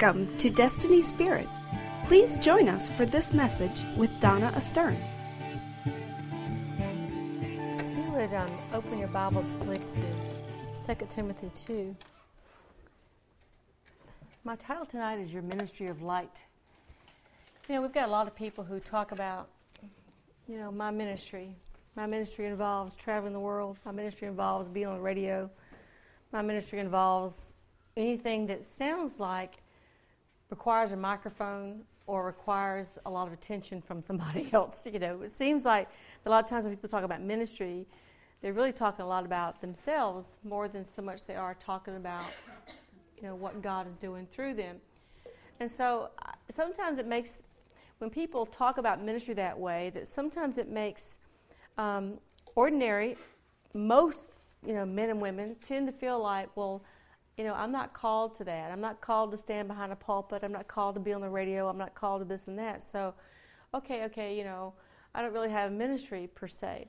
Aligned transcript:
Welcome 0.00 0.36
to 0.38 0.50
Destiny 0.50 1.02
Spirit. 1.02 1.46
Please 2.06 2.36
join 2.38 2.68
us 2.68 2.90
for 2.90 3.06
this 3.06 3.32
message 3.32 3.84
with 3.96 4.10
Donna 4.18 4.50
Astern. 4.56 4.98
If 7.44 7.96
you 7.96 8.10
would 8.10 8.34
um, 8.34 8.50
open 8.72 8.98
your 8.98 9.06
Bibles, 9.06 9.54
please, 9.60 10.00
to 10.74 10.94
2 10.96 11.06
Timothy 11.06 11.48
2. 11.54 11.94
My 14.42 14.56
title 14.56 14.84
tonight 14.84 15.20
is 15.20 15.32
Your 15.32 15.44
Ministry 15.44 15.86
of 15.86 16.02
Light. 16.02 16.42
You 17.68 17.76
know, 17.76 17.82
we've 17.82 17.92
got 17.92 18.08
a 18.08 18.10
lot 18.10 18.26
of 18.26 18.34
people 18.34 18.64
who 18.64 18.80
talk 18.80 19.12
about, 19.12 19.48
you 20.48 20.58
know, 20.58 20.72
my 20.72 20.90
ministry. 20.90 21.54
My 21.94 22.06
ministry 22.06 22.46
involves 22.46 22.96
traveling 22.96 23.32
the 23.32 23.38
world. 23.38 23.78
My 23.84 23.92
ministry 23.92 24.26
involves 24.26 24.68
being 24.68 24.86
on 24.86 24.96
the 24.96 25.02
radio. 25.02 25.48
My 26.32 26.42
ministry 26.42 26.80
involves 26.80 27.54
anything 27.96 28.48
that 28.48 28.64
sounds 28.64 29.20
like 29.20 29.60
requires 30.50 30.92
a 30.92 30.96
microphone 30.96 31.82
or 32.06 32.24
requires 32.26 32.98
a 33.06 33.10
lot 33.10 33.26
of 33.26 33.32
attention 33.32 33.80
from 33.80 34.02
somebody 34.02 34.48
else. 34.52 34.86
You 34.90 34.98
know, 34.98 35.22
it 35.22 35.36
seems 35.36 35.64
like 35.64 35.88
a 36.26 36.30
lot 36.30 36.44
of 36.44 36.50
times 36.50 36.64
when 36.64 36.74
people 36.74 36.88
talk 36.88 37.04
about 37.04 37.20
ministry, 37.20 37.86
they're 38.42 38.52
really 38.52 38.72
talking 38.72 39.04
a 39.04 39.08
lot 39.08 39.24
about 39.24 39.60
themselves 39.60 40.36
more 40.44 40.68
than 40.68 40.84
so 40.84 41.00
much 41.00 41.24
they 41.24 41.36
are 41.36 41.54
talking 41.54 41.96
about, 41.96 42.24
you 43.16 43.22
know, 43.22 43.34
what 43.34 43.62
God 43.62 43.86
is 43.88 43.94
doing 43.94 44.26
through 44.30 44.54
them. 44.54 44.76
And 45.60 45.70
so 45.70 46.10
sometimes 46.50 46.98
it 46.98 47.06
makes, 47.06 47.42
when 47.98 48.10
people 48.10 48.44
talk 48.44 48.76
about 48.76 49.02
ministry 49.02 49.34
that 49.34 49.58
way, 49.58 49.90
that 49.94 50.06
sometimes 50.06 50.58
it 50.58 50.68
makes 50.68 51.20
um, 51.78 52.18
ordinary, 52.54 53.16
most, 53.72 54.26
you 54.66 54.74
know, 54.74 54.84
men 54.84 55.10
and 55.10 55.22
women 55.22 55.56
tend 55.62 55.86
to 55.86 55.92
feel 55.92 56.20
like, 56.20 56.54
well, 56.54 56.82
you 57.36 57.44
know, 57.44 57.54
I'm 57.54 57.72
not 57.72 57.92
called 57.92 58.36
to 58.36 58.44
that. 58.44 58.70
I'm 58.70 58.80
not 58.80 59.00
called 59.00 59.32
to 59.32 59.38
stand 59.38 59.68
behind 59.68 59.92
a 59.92 59.96
pulpit. 59.96 60.42
I'm 60.44 60.52
not 60.52 60.68
called 60.68 60.94
to 60.94 61.00
be 61.00 61.12
on 61.12 61.20
the 61.20 61.28
radio. 61.28 61.68
I'm 61.68 61.78
not 61.78 61.94
called 61.94 62.20
to 62.20 62.24
this 62.24 62.46
and 62.46 62.58
that. 62.58 62.82
So, 62.82 63.14
okay, 63.74 64.04
okay, 64.04 64.36
you 64.36 64.44
know, 64.44 64.72
I 65.14 65.22
don't 65.22 65.32
really 65.32 65.50
have 65.50 65.70
a 65.70 65.74
ministry 65.74 66.28
per 66.32 66.46
se. 66.46 66.88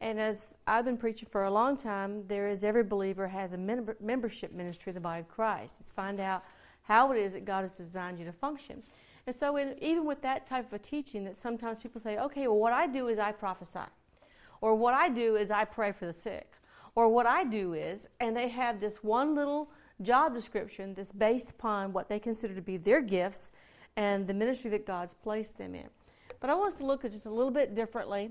And 0.00 0.20
as 0.20 0.58
I've 0.66 0.84
been 0.84 0.98
preaching 0.98 1.28
for 1.30 1.44
a 1.44 1.50
long 1.50 1.76
time, 1.76 2.24
there 2.28 2.48
is 2.48 2.62
every 2.62 2.84
believer 2.84 3.28
has 3.28 3.54
a 3.54 3.58
member, 3.58 3.96
membership 4.00 4.52
ministry 4.52 4.90
of 4.90 4.94
the 4.94 5.00
body 5.00 5.20
of 5.20 5.28
Christ. 5.28 5.76
It's 5.80 5.90
find 5.90 6.20
out 6.20 6.44
how 6.82 7.12
it 7.12 7.18
is 7.18 7.32
that 7.32 7.44
God 7.44 7.62
has 7.62 7.72
designed 7.72 8.18
you 8.18 8.26
to 8.26 8.32
function. 8.32 8.82
And 9.26 9.34
so, 9.34 9.56
in, 9.56 9.74
even 9.82 10.04
with 10.04 10.22
that 10.22 10.46
type 10.46 10.66
of 10.66 10.72
a 10.74 10.78
teaching, 10.78 11.24
that 11.24 11.34
sometimes 11.34 11.80
people 11.80 12.00
say, 12.00 12.18
okay, 12.18 12.46
well, 12.46 12.58
what 12.58 12.72
I 12.72 12.86
do 12.86 13.08
is 13.08 13.18
I 13.18 13.32
prophesy, 13.32 13.80
or 14.60 14.74
what 14.74 14.94
I 14.94 15.08
do 15.08 15.36
is 15.36 15.50
I 15.50 15.64
pray 15.64 15.92
for 15.92 16.06
the 16.06 16.12
sick, 16.12 16.52
or 16.94 17.08
what 17.08 17.26
I 17.26 17.42
do 17.42 17.72
is, 17.72 18.08
and 18.20 18.36
they 18.36 18.48
have 18.48 18.78
this 18.78 19.02
one 19.02 19.34
little 19.34 19.70
job 20.02 20.34
description 20.34 20.94
that's 20.94 21.12
based 21.12 21.50
upon 21.50 21.92
what 21.92 22.08
they 22.08 22.18
consider 22.18 22.54
to 22.54 22.62
be 22.62 22.76
their 22.76 23.00
gifts 23.00 23.52
and 23.96 24.26
the 24.26 24.34
ministry 24.34 24.70
that 24.70 24.86
God's 24.86 25.14
placed 25.14 25.56
them 25.56 25.74
in. 25.74 25.88
But 26.40 26.50
I 26.50 26.54
want 26.54 26.74
us 26.74 26.78
to 26.78 26.86
look 26.86 27.04
at 27.04 27.12
just 27.12 27.26
a 27.26 27.30
little 27.30 27.50
bit 27.50 27.74
differently. 27.74 28.30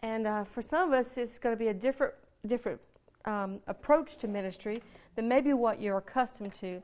And 0.00 0.26
uh, 0.26 0.44
for 0.44 0.62
some 0.62 0.92
of 0.92 0.98
us, 0.98 1.16
it's 1.16 1.38
going 1.38 1.54
to 1.54 1.58
be 1.58 1.68
a 1.68 1.74
different, 1.74 2.14
different 2.46 2.80
um, 3.24 3.60
approach 3.66 4.16
to 4.18 4.28
ministry 4.28 4.82
than 5.16 5.28
maybe 5.28 5.52
what 5.52 5.80
you're 5.80 5.98
accustomed 5.98 6.54
to. 6.54 6.82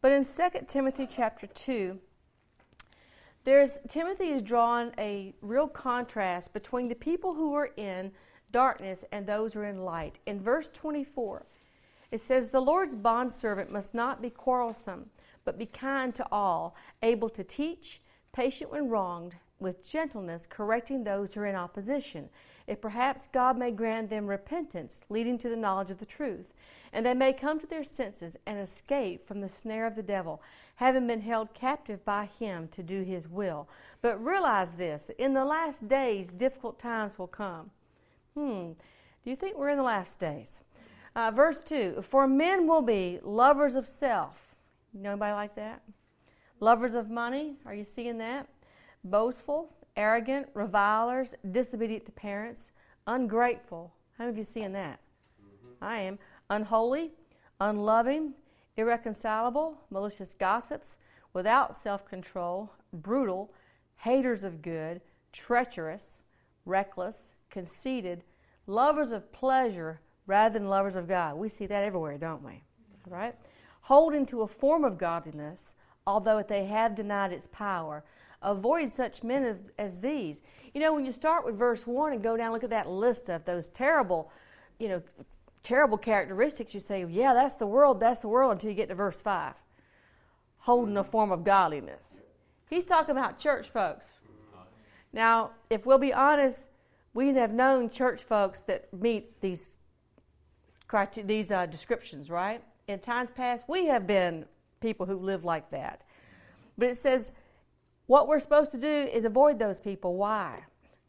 But 0.00 0.12
in 0.12 0.24
2 0.24 0.30
Timothy 0.66 1.06
chapter 1.06 1.46
2, 1.46 1.98
there's 3.44 3.78
Timothy 3.88 4.30
is 4.30 4.42
drawing 4.42 4.92
a 4.98 5.32
real 5.40 5.68
contrast 5.68 6.52
between 6.52 6.88
the 6.88 6.96
people 6.96 7.34
who 7.34 7.54
are 7.54 7.70
in 7.76 8.10
darkness 8.50 9.04
and 9.12 9.26
those 9.26 9.54
who 9.54 9.60
are 9.60 9.66
in 9.66 9.84
light. 9.84 10.18
In 10.26 10.40
verse 10.40 10.68
24, 10.72 11.46
it 12.10 12.20
says, 12.20 12.48
The 12.48 12.60
Lord's 12.60 12.94
bondservant 12.94 13.70
must 13.70 13.94
not 13.94 14.22
be 14.22 14.30
quarrelsome, 14.30 15.10
but 15.44 15.58
be 15.58 15.66
kind 15.66 16.14
to 16.14 16.26
all, 16.30 16.74
able 17.02 17.28
to 17.30 17.44
teach, 17.44 18.00
patient 18.32 18.70
when 18.70 18.88
wronged, 18.88 19.36
with 19.58 19.88
gentleness 19.88 20.46
correcting 20.48 21.04
those 21.04 21.34
who 21.34 21.40
are 21.40 21.46
in 21.46 21.54
opposition, 21.54 22.28
if 22.66 22.80
perhaps 22.80 23.28
God 23.32 23.56
may 23.56 23.70
grant 23.70 24.10
them 24.10 24.26
repentance, 24.26 25.04
leading 25.08 25.38
to 25.38 25.48
the 25.48 25.56
knowledge 25.56 25.90
of 25.90 25.98
the 25.98 26.06
truth, 26.06 26.52
and 26.92 27.06
they 27.06 27.14
may 27.14 27.32
come 27.32 27.58
to 27.60 27.66
their 27.66 27.84
senses 27.84 28.36
and 28.46 28.58
escape 28.58 29.26
from 29.26 29.40
the 29.40 29.48
snare 29.48 29.86
of 29.86 29.96
the 29.96 30.02
devil, 30.02 30.42
having 30.76 31.06
been 31.06 31.20
held 31.20 31.54
captive 31.54 32.04
by 32.04 32.28
him 32.38 32.68
to 32.68 32.82
do 32.82 33.02
his 33.02 33.28
will. 33.28 33.68
But 34.02 34.22
realize 34.22 34.72
this 34.72 35.10
in 35.18 35.34
the 35.34 35.44
last 35.44 35.88
days, 35.88 36.28
difficult 36.30 36.78
times 36.78 37.18
will 37.18 37.26
come. 37.26 37.70
Hmm, 38.34 38.72
do 39.24 39.30
you 39.30 39.36
think 39.36 39.56
we're 39.56 39.70
in 39.70 39.78
the 39.78 39.82
last 39.82 40.18
days? 40.18 40.60
Uh, 41.16 41.30
verse 41.30 41.62
2 41.62 42.02
For 42.02 42.28
men 42.28 42.68
will 42.68 42.82
be 42.82 43.18
lovers 43.22 43.74
of 43.74 43.88
self. 43.88 44.54
Nobody 44.92 45.32
like 45.32 45.56
that? 45.56 45.80
Lovers 46.60 46.94
of 46.94 47.10
money. 47.10 47.56
Are 47.64 47.74
you 47.74 47.86
seeing 47.86 48.18
that? 48.18 48.46
Boastful, 49.02 49.72
arrogant, 49.96 50.48
revilers, 50.52 51.34
disobedient 51.50 52.04
to 52.04 52.12
parents, 52.12 52.70
ungrateful. 53.06 53.94
How 54.18 54.24
many 54.24 54.34
of 54.34 54.38
you 54.38 54.44
seeing 54.44 54.72
that? 54.72 55.00
Mm-hmm. 55.42 55.84
I 55.84 55.96
am. 56.00 56.18
Unholy, 56.50 57.12
unloving, 57.60 58.34
irreconcilable, 58.76 59.78
malicious 59.90 60.34
gossips, 60.34 60.98
without 61.32 61.74
self 61.74 62.06
control, 62.06 62.70
brutal, 62.92 63.54
haters 63.96 64.44
of 64.44 64.60
good, 64.60 65.00
treacherous, 65.32 66.20
reckless, 66.66 67.32
conceited, 67.48 68.22
lovers 68.66 69.12
of 69.12 69.32
pleasure 69.32 70.00
rather 70.26 70.58
than 70.58 70.68
lovers 70.68 70.96
of 70.96 71.08
God. 71.08 71.36
We 71.36 71.48
see 71.48 71.66
that 71.66 71.84
everywhere, 71.84 72.18
don't 72.18 72.42
we? 72.44 72.62
Right? 73.08 73.34
Holding 73.82 74.26
to 74.26 74.42
a 74.42 74.48
form 74.48 74.84
of 74.84 74.98
godliness, 74.98 75.74
although 76.06 76.42
they 76.42 76.64
have 76.66 76.94
denied 76.94 77.32
its 77.32 77.48
power. 77.52 78.04
Avoid 78.42 78.90
such 78.90 79.22
men 79.22 79.58
as 79.78 80.00
these. 80.00 80.42
You 80.74 80.80
know, 80.80 80.92
when 80.92 81.06
you 81.06 81.12
start 81.12 81.44
with 81.44 81.56
verse 81.56 81.86
1 81.86 82.12
and 82.12 82.22
go 82.22 82.36
down, 82.36 82.52
look 82.52 82.64
at 82.64 82.70
that 82.70 82.88
list 82.88 83.28
of 83.28 83.44
those 83.44 83.68
terrible, 83.68 84.30
you 84.78 84.88
know, 84.88 85.02
terrible 85.62 85.98
characteristics, 85.98 86.74
you 86.74 86.80
say, 86.80 87.04
yeah, 87.08 87.34
that's 87.34 87.54
the 87.54 87.66
world, 87.66 87.98
that's 87.98 88.20
the 88.20 88.28
world, 88.28 88.52
until 88.52 88.70
you 88.70 88.76
get 88.76 88.88
to 88.88 88.94
verse 88.94 89.20
5. 89.20 89.54
Holding 90.58 90.96
a 90.96 91.04
form 91.04 91.32
of 91.32 91.44
godliness. 91.44 92.18
He's 92.68 92.84
talking 92.84 93.12
about 93.12 93.38
church 93.38 93.70
folks. 93.70 94.14
Now, 95.12 95.52
if 95.70 95.86
we'll 95.86 95.98
be 95.98 96.12
honest, 96.12 96.68
we 97.14 97.28
have 97.28 97.52
known 97.52 97.88
church 97.88 98.22
folks 98.22 98.62
that 98.62 98.92
meet 98.92 99.40
these 99.40 99.76
these 101.24 101.50
uh, 101.50 101.66
descriptions, 101.66 102.30
right? 102.30 102.62
In 102.88 102.98
times 102.98 103.30
past, 103.30 103.64
we 103.68 103.86
have 103.86 104.06
been 104.06 104.46
people 104.80 105.06
who 105.06 105.16
live 105.16 105.44
like 105.44 105.70
that. 105.70 106.02
But 106.78 106.88
it 106.88 106.98
says 106.98 107.32
what 108.06 108.28
we're 108.28 108.40
supposed 108.40 108.70
to 108.72 108.78
do 108.78 108.88
is 108.88 109.24
avoid 109.24 109.58
those 109.58 109.80
people. 109.80 110.14
Why? 110.14 110.62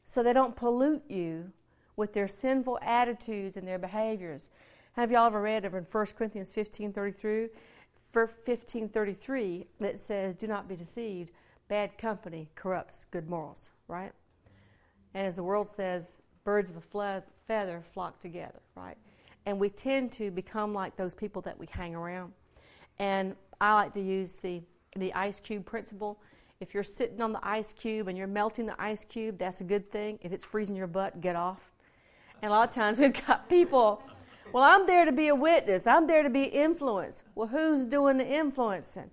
So 0.06 0.24
they 0.24 0.34
don't 0.34 0.56
pollute 0.56 1.04
you 1.10 1.52
with 1.96 2.14
their 2.14 2.28
sinful 2.28 2.80
attitudes 2.82 3.58
and 3.58 3.68
their 3.68 3.80
behaviors. 3.80 4.50
Have 4.94 5.12
y'all 5.12 5.28
ever 5.28 5.42
read 5.42 5.64
in 5.64 5.72
1 5.72 6.06
Corinthians 6.18 6.52
15 6.54 6.94
33, 6.94 7.50
15 8.46 8.90
33 8.90 9.68
that 9.80 10.00
says, 10.00 10.36
Do 10.36 10.48
not 10.48 10.68
be 10.68 10.76
deceived. 10.76 11.32
Bad 11.68 11.98
company 11.98 12.50
corrupts 12.56 13.06
good 13.12 13.30
morals, 13.30 13.70
right? 13.88 14.14
And 15.14 15.28
as 15.28 15.36
the 15.36 15.44
world 15.44 15.70
says, 15.70 16.18
birds 16.44 16.70
of 16.70 16.78
a 16.78 17.24
feather 17.46 17.84
flock 17.94 18.20
together, 18.20 18.62
right? 18.76 18.98
And 19.48 19.58
we 19.58 19.70
tend 19.70 20.12
to 20.12 20.30
become 20.30 20.74
like 20.74 20.98
those 20.98 21.16
people 21.16 21.42
that 21.42 21.58
we 21.58 21.66
hang 21.72 21.96
around. 21.96 22.34
And 23.00 23.34
I 23.62 23.74
like 23.76 23.94
to 23.94 24.02
use 24.02 24.36
the, 24.36 24.62
the 24.98 25.14
ice 25.14 25.40
cube 25.40 25.66
principle. 25.66 26.20
If 26.60 26.74
you're 26.74 26.84
sitting 26.84 27.22
on 27.22 27.32
the 27.32 27.40
ice 27.42 27.72
cube 27.72 28.10
and 28.10 28.18
you're 28.18 28.28
melting 28.28 28.66
the 28.66 28.76
ice 28.78 29.06
cube, 29.06 29.38
that's 29.38 29.62
a 29.62 29.64
good 29.64 29.90
thing. 29.90 30.20
If 30.22 30.34
it's 30.34 30.44
freezing 30.44 30.76
your 30.76 30.88
butt, 30.88 31.22
get 31.22 31.38
off. 31.38 31.72
And 32.42 32.52
a 32.52 32.54
lot 32.54 32.68
of 32.68 32.76
times 32.76 32.98
we've 33.00 33.26
got 33.26 33.48
people, 33.48 34.04
well, 34.52 34.66
I'm 34.66 34.86
there 34.86 35.06
to 35.06 35.14
be 35.14 35.30
a 35.30 35.36
witness, 35.36 35.88
I'm 35.88 36.08
there 36.08 36.24
to 36.24 36.30
be 36.30 36.44
influenced. 36.44 37.24
Well, 37.34 37.48
who's 37.48 37.88
doing 37.88 38.18
the 38.18 38.28
influencing? 38.28 39.10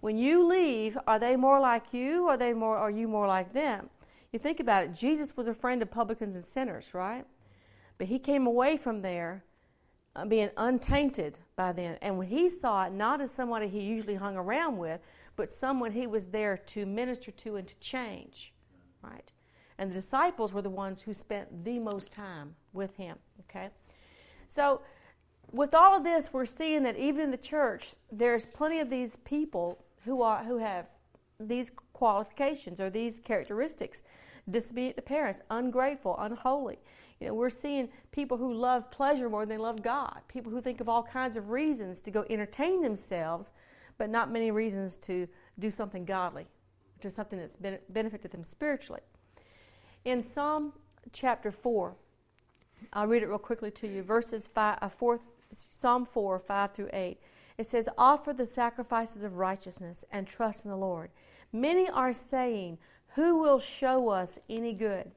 When 0.00 0.18
you 0.18 0.46
leave, 0.46 0.98
are 1.06 1.18
they 1.18 1.34
more 1.34 1.60
like 1.60 1.94
you 1.94 2.26
or 2.26 2.32
are 2.32 2.36
they 2.36 2.52
more 2.52 2.76
are 2.76 2.90
you 2.90 3.08
more 3.08 3.26
like 3.26 3.54
them? 3.54 3.88
You 4.34 4.38
think 4.38 4.60
about 4.60 4.84
it, 4.84 4.94
Jesus 4.94 5.34
was 5.34 5.48
a 5.48 5.54
friend 5.54 5.80
of 5.80 5.90
publicans 5.90 6.36
and 6.36 6.44
sinners, 6.44 6.92
right? 6.92 7.24
But 7.96 8.08
he 8.08 8.18
came 8.18 8.46
away 8.46 8.76
from 8.76 9.00
there 9.00 9.44
Uh, 10.18 10.24
being 10.24 10.50
untainted 10.56 11.38
by 11.54 11.70
them. 11.72 11.96
And 12.02 12.18
when 12.18 12.26
he 12.26 12.50
saw 12.50 12.86
it, 12.86 12.92
not 12.92 13.20
as 13.20 13.30
somebody 13.30 13.68
he 13.68 13.80
usually 13.80 14.16
hung 14.16 14.36
around 14.36 14.76
with, 14.76 15.00
but 15.36 15.50
someone 15.50 15.92
he 15.92 16.08
was 16.08 16.26
there 16.26 16.56
to 16.56 16.84
minister 16.86 17.30
to 17.30 17.56
and 17.56 17.68
to 17.68 17.74
change, 17.76 18.52
right? 19.00 19.30
And 19.78 19.90
the 19.90 19.94
disciples 19.94 20.52
were 20.52 20.62
the 20.62 20.70
ones 20.70 21.00
who 21.00 21.14
spent 21.14 21.64
the 21.64 21.78
most 21.78 22.12
time 22.12 22.56
with 22.72 22.96
him, 22.96 23.16
okay? 23.42 23.68
So, 24.48 24.80
with 25.52 25.72
all 25.72 25.96
of 25.96 26.02
this, 26.02 26.32
we're 26.32 26.46
seeing 26.46 26.82
that 26.82 26.96
even 26.96 27.20
in 27.20 27.30
the 27.30 27.36
church, 27.36 27.94
there's 28.10 28.44
plenty 28.44 28.80
of 28.80 28.90
these 28.90 29.16
people 29.16 29.84
who 30.04 30.20
are 30.20 30.42
who 30.42 30.58
have 30.58 30.86
these 31.38 31.70
qualifications 31.92 32.80
or 32.80 32.90
these 32.90 33.20
characteristics: 33.20 34.02
disobedient 34.50 34.96
to 34.96 35.02
parents, 35.02 35.40
ungrateful, 35.48 36.16
unholy. 36.18 36.78
You 37.20 37.28
know, 37.28 37.34
we're 37.34 37.50
seeing 37.50 37.88
people 38.12 38.36
who 38.36 38.52
love 38.52 38.90
pleasure 38.90 39.28
more 39.28 39.44
than 39.44 39.48
they 39.48 39.62
love 39.62 39.82
God, 39.82 40.20
people 40.28 40.52
who 40.52 40.60
think 40.60 40.80
of 40.80 40.88
all 40.88 41.02
kinds 41.02 41.36
of 41.36 41.50
reasons 41.50 42.00
to 42.02 42.10
go 42.10 42.24
entertain 42.30 42.80
themselves, 42.80 43.52
but 43.96 44.08
not 44.08 44.30
many 44.30 44.50
reasons 44.50 44.96
to 44.98 45.28
do 45.58 45.70
something 45.70 46.04
godly, 46.04 46.46
to 47.00 47.10
something 47.10 47.38
that's 47.38 47.56
benefited 47.88 48.30
them 48.30 48.44
spiritually. 48.44 49.00
In 50.04 50.22
Psalm 50.22 50.72
chapter 51.12 51.50
4, 51.50 51.96
I'll 52.92 53.06
read 53.06 53.22
it 53.22 53.26
real 53.26 53.38
quickly 53.38 53.70
to 53.72 53.88
you. 53.88 54.02
Verses 54.02 54.46
five, 54.46 54.78
uh, 54.80 54.88
four, 54.88 55.20
Psalm 55.52 56.06
4, 56.06 56.38
5 56.38 56.72
through 56.72 56.90
8. 56.92 57.18
It 57.58 57.66
says, 57.66 57.88
Offer 57.98 58.32
the 58.32 58.46
sacrifices 58.46 59.24
of 59.24 59.36
righteousness 59.36 60.04
and 60.12 60.26
trust 60.26 60.64
in 60.64 60.70
the 60.70 60.76
Lord. 60.76 61.10
Many 61.52 61.88
are 61.88 62.12
saying, 62.12 62.78
Who 63.14 63.38
will 63.38 63.58
show 63.58 64.10
us 64.10 64.38
any 64.48 64.72
good? 64.72 65.10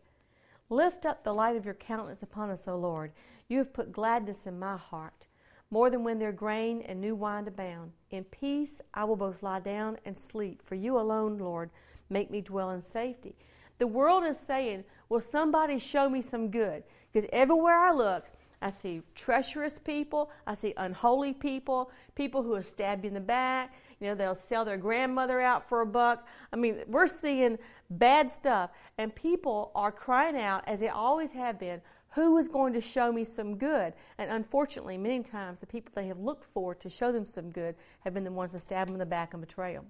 Lift 0.71 1.05
up 1.05 1.25
the 1.25 1.33
light 1.33 1.57
of 1.57 1.65
your 1.65 1.73
countenance 1.73 2.23
upon 2.23 2.49
us, 2.49 2.65
O 2.65 2.77
Lord. 2.77 3.11
You 3.49 3.57
have 3.57 3.73
put 3.73 3.91
gladness 3.91 4.47
in 4.47 4.57
my 4.57 4.77
heart, 4.77 5.25
more 5.69 5.89
than 5.89 6.01
when 6.05 6.17
their 6.17 6.31
grain 6.31 6.81
and 6.83 7.01
new 7.01 7.13
wine 7.13 7.45
abound. 7.45 7.91
In 8.09 8.23
peace 8.23 8.79
I 8.93 9.03
will 9.03 9.17
both 9.17 9.43
lie 9.43 9.59
down 9.59 9.97
and 10.05 10.17
sleep, 10.17 10.61
for 10.63 10.75
you 10.75 10.97
alone, 10.97 11.37
Lord, 11.37 11.71
make 12.09 12.31
me 12.31 12.39
dwell 12.39 12.71
in 12.71 12.81
safety. 12.81 13.35
The 13.79 13.87
world 13.87 14.23
is 14.23 14.39
saying, 14.39 14.85
Will 15.09 15.19
somebody 15.19 15.77
show 15.77 16.09
me 16.09 16.21
some 16.21 16.49
good? 16.49 16.83
Because 17.11 17.27
everywhere 17.33 17.75
I 17.75 17.91
look, 17.91 18.27
I 18.61 18.69
see 18.69 19.01
treacherous 19.13 19.77
people. 19.77 20.31
I 20.47 20.53
see 20.53 20.73
unholy 20.77 21.33
people, 21.33 21.91
people 22.15 22.43
who 22.43 22.53
are 22.53 22.63
stabbed 22.63 23.03
in 23.03 23.13
the 23.13 23.19
back. 23.19 23.73
You 24.01 24.07
know, 24.07 24.15
they'll 24.15 24.35
sell 24.35 24.65
their 24.65 24.77
grandmother 24.77 25.39
out 25.39 25.69
for 25.69 25.81
a 25.81 25.85
buck. 25.85 26.27
I 26.51 26.55
mean, 26.55 26.79
we're 26.87 27.07
seeing 27.07 27.59
bad 27.91 28.31
stuff. 28.31 28.71
And 28.97 29.15
people 29.15 29.71
are 29.75 29.91
crying 29.91 30.35
out, 30.35 30.63
as 30.67 30.79
they 30.79 30.89
always 30.89 31.31
have 31.31 31.59
been, 31.59 31.81
who 32.09 32.37
is 32.37 32.49
going 32.49 32.73
to 32.73 32.81
show 32.81 33.11
me 33.11 33.23
some 33.23 33.57
good? 33.57 33.93
And 34.17 34.31
unfortunately, 34.31 34.97
many 34.97 35.21
times 35.21 35.59
the 35.59 35.67
people 35.67 35.91
they 35.95 36.07
have 36.07 36.19
looked 36.19 36.45
for 36.51 36.73
to 36.75 36.89
show 36.89 37.11
them 37.11 37.25
some 37.25 37.51
good 37.51 37.75
have 38.01 38.13
been 38.13 38.23
the 38.23 38.31
ones 38.31 38.51
to 38.53 38.59
stab 38.59 38.87
them 38.87 38.95
in 38.95 38.99
the 38.99 39.05
back 39.05 39.33
and 39.33 39.39
betray 39.39 39.73
them. 39.73 39.85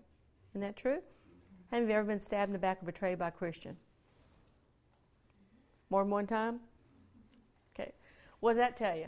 Isn't 0.51 0.61
that 0.61 0.75
true? 0.75 0.99
Have 1.71 1.87
you 1.87 1.95
ever 1.95 2.03
been 2.03 2.19
stabbed 2.19 2.49
in 2.49 2.53
the 2.53 2.59
back 2.59 2.83
or 2.83 2.85
betrayed 2.85 3.17
by 3.17 3.29
a 3.29 3.31
Christian? 3.31 3.77
More 5.89 6.03
than 6.03 6.11
one 6.11 6.27
time? 6.27 6.59
Okay. 7.73 7.93
What 8.41 8.51
does 8.51 8.57
that 8.57 8.75
tell 8.75 8.95
you? 8.95 9.07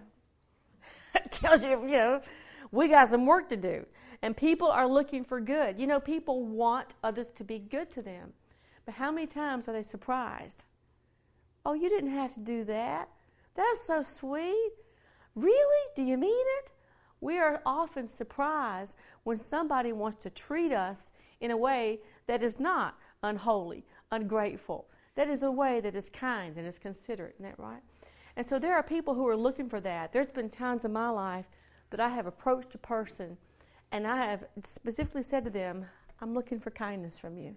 it 1.15 1.31
tells 1.33 1.65
you, 1.65 1.71
you 1.71 1.91
know, 1.91 2.21
we 2.71 2.87
got 2.87 3.09
some 3.09 3.25
work 3.25 3.49
to 3.49 3.57
do. 3.57 3.85
And 4.23 4.37
people 4.37 4.69
are 4.69 4.87
looking 4.87 5.25
for 5.25 5.41
good. 5.41 5.77
You 5.77 5.85
know, 5.85 5.99
people 5.99 6.45
want 6.45 6.95
others 7.03 7.29
to 7.35 7.43
be 7.43 7.59
good 7.59 7.91
to 7.91 8.01
them. 8.01 8.31
But 8.85 8.95
how 8.95 9.11
many 9.11 9.27
times 9.27 9.67
are 9.67 9.73
they 9.73 9.83
surprised? 9.83 10.63
Oh, 11.65 11.73
you 11.73 11.89
didn't 11.89 12.11
have 12.11 12.33
to 12.35 12.39
do 12.39 12.63
that. 12.63 13.09
That's 13.53 13.85
so 13.85 14.01
sweet. 14.01 14.71
Really? 15.35 15.89
Do 15.97 16.03
you 16.03 16.17
mean 16.17 16.45
it? 16.59 16.71
We 17.19 17.37
are 17.37 17.61
often 17.65 18.07
surprised 18.07 18.95
when 19.23 19.37
somebody 19.37 19.91
wants 19.91 20.17
to 20.23 20.29
treat 20.29 20.71
us 20.71 21.11
in 21.41 21.51
a 21.51 21.57
way 21.57 21.99
that 22.27 22.41
is 22.41 22.61
not 22.61 22.97
unholy, 23.23 23.83
ungrateful. 24.09 24.87
That 25.15 25.27
is 25.27 25.43
a 25.43 25.51
way 25.51 25.81
that 25.81 25.95
is 25.95 26.09
kind, 26.09 26.55
that 26.55 26.63
is 26.63 26.79
considerate. 26.79 27.35
Isn't 27.39 27.45
that 27.45 27.59
right? 27.59 27.81
And 28.37 28.47
so 28.47 28.57
there 28.57 28.75
are 28.75 28.83
people 28.83 29.15
who 29.15 29.27
are 29.27 29.35
looking 29.35 29.67
for 29.67 29.81
that. 29.81 30.13
There's 30.13 30.31
been 30.31 30.49
times 30.49 30.85
in 30.85 30.93
my 30.93 31.09
life 31.09 31.47
that 31.89 31.99
I 31.99 32.07
have 32.07 32.25
approached 32.25 32.73
a 32.73 32.77
person 32.77 33.37
and 33.93 34.07
I 34.07 34.25
have 34.25 34.45
specifically 34.63 35.21
said 35.21 35.43
to 35.45 35.51
them, 35.51 35.85
I'm 36.19 36.33
looking 36.33 36.59
for 36.59 36.71
kindness 36.71 37.19
from 37.19 37.37
you. 37.37 37.55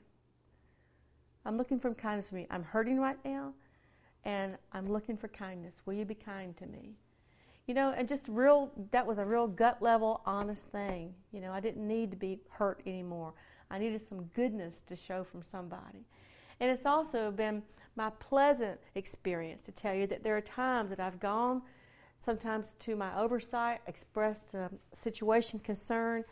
I'm 1.46 1.56
looking 1.56 1.80
for 1.80 1.94
kindness 1.94 2.28
from 2.28 2.38
you. 2.38 2.46
I'm 2.50 2.62
hurting 2.62 3.00
right 3.00 3.16
now 3.24 3.54
and 4.24 4.58
I'm 4.72 4.86
looking 4.92 5.16
for 5.16 5.28
kindness. 5.28 5.80
Will 5.86 5.94
you 5.94 6.04
be 6.04 6.14
kind 6.14 6.54
to 6.58 6.66
me? 6.66 6.96
You 7.66 7.72
know, 7.72 7.94
and 7.96 8.06
just 8.06 8.28
real, 8.28 8.70
that 8.90 9.06
was 9.06 9.16
a 9.16 9.24
real 9.24 9.46
gut 9.46 9.80
level, 9.80 10.20
honest 10.26 10.70
thing. 10.70 11.14
You 11.32 11.40
know, 11.40 11.52
I 11.52 11.60
didn't 11.60 11.88
need 11.88 12.10
to 12.10 12.16
be 12.18 12.40
hurt 12.50 12.82
anymore. 12.86 13.32
I 13.70 13.78
needed 13.78 14.02
some 14.02 14.24
goodness 14.34 14.82
to 14.88 14.94
show 14.94 15.24
from 15.24 15.42
somebody. 15.42 16.04
And 16.60 16.70
it's 16.70 16.84
also 16.84 17.30
been 17.30 17.62
my 17.96 18.10
pleasant 18.10 18.78
experience 18.94 19.62
to 19.64 19.72
tell 19.72 19.94
you 19.94 20.06
that 20.08 20.22
there 20.22 20.36
are 20.36 20.42
times 20.42 20.90
that 20.90 21.00
I've 21.00 21.18
gone 21.18 21.62
sometimes 22.18 22.74
to 22.80 22.96
my 22.96 23.16
oversight, 23.18 23.80
expressed 23.86 24.54
a 24.54 24.70
situation 24.92 25.58
concern, 25.58 26.24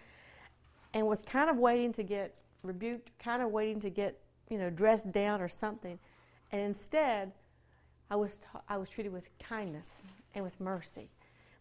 and 0.92 1.06
was 1.06 1.22
kind 1.22 1.50
of 1.50 1.56
waiting 1.56 1.92
to 1.94 2.02
get 2.02 2.34
rebuked, 2.62 3.10
kind 3.19 3.42
of 3.42 3.50
waiting 3.50 3.81
to 3.81 3.90
get, 3.90 4.19
you 4.48 4.58
know, 4.58 4.70
dressed 4.70 5.12
down 5.12 5.40
or 5.40 5.48
something. 5.48 5.98
And 6.52 6.60
instead, 6.60 7.32
I 8.10 8.16
was, 8.16 8.38
ta- 8.38 8.62
I 8.69 8.76
was 8.76 8.88
treated 8.88 9.12
with 9.12 9.28
kindness 9.38 10.02
and 10.34 10.44
with 10.44 10.60
mercy, 10.60 11.10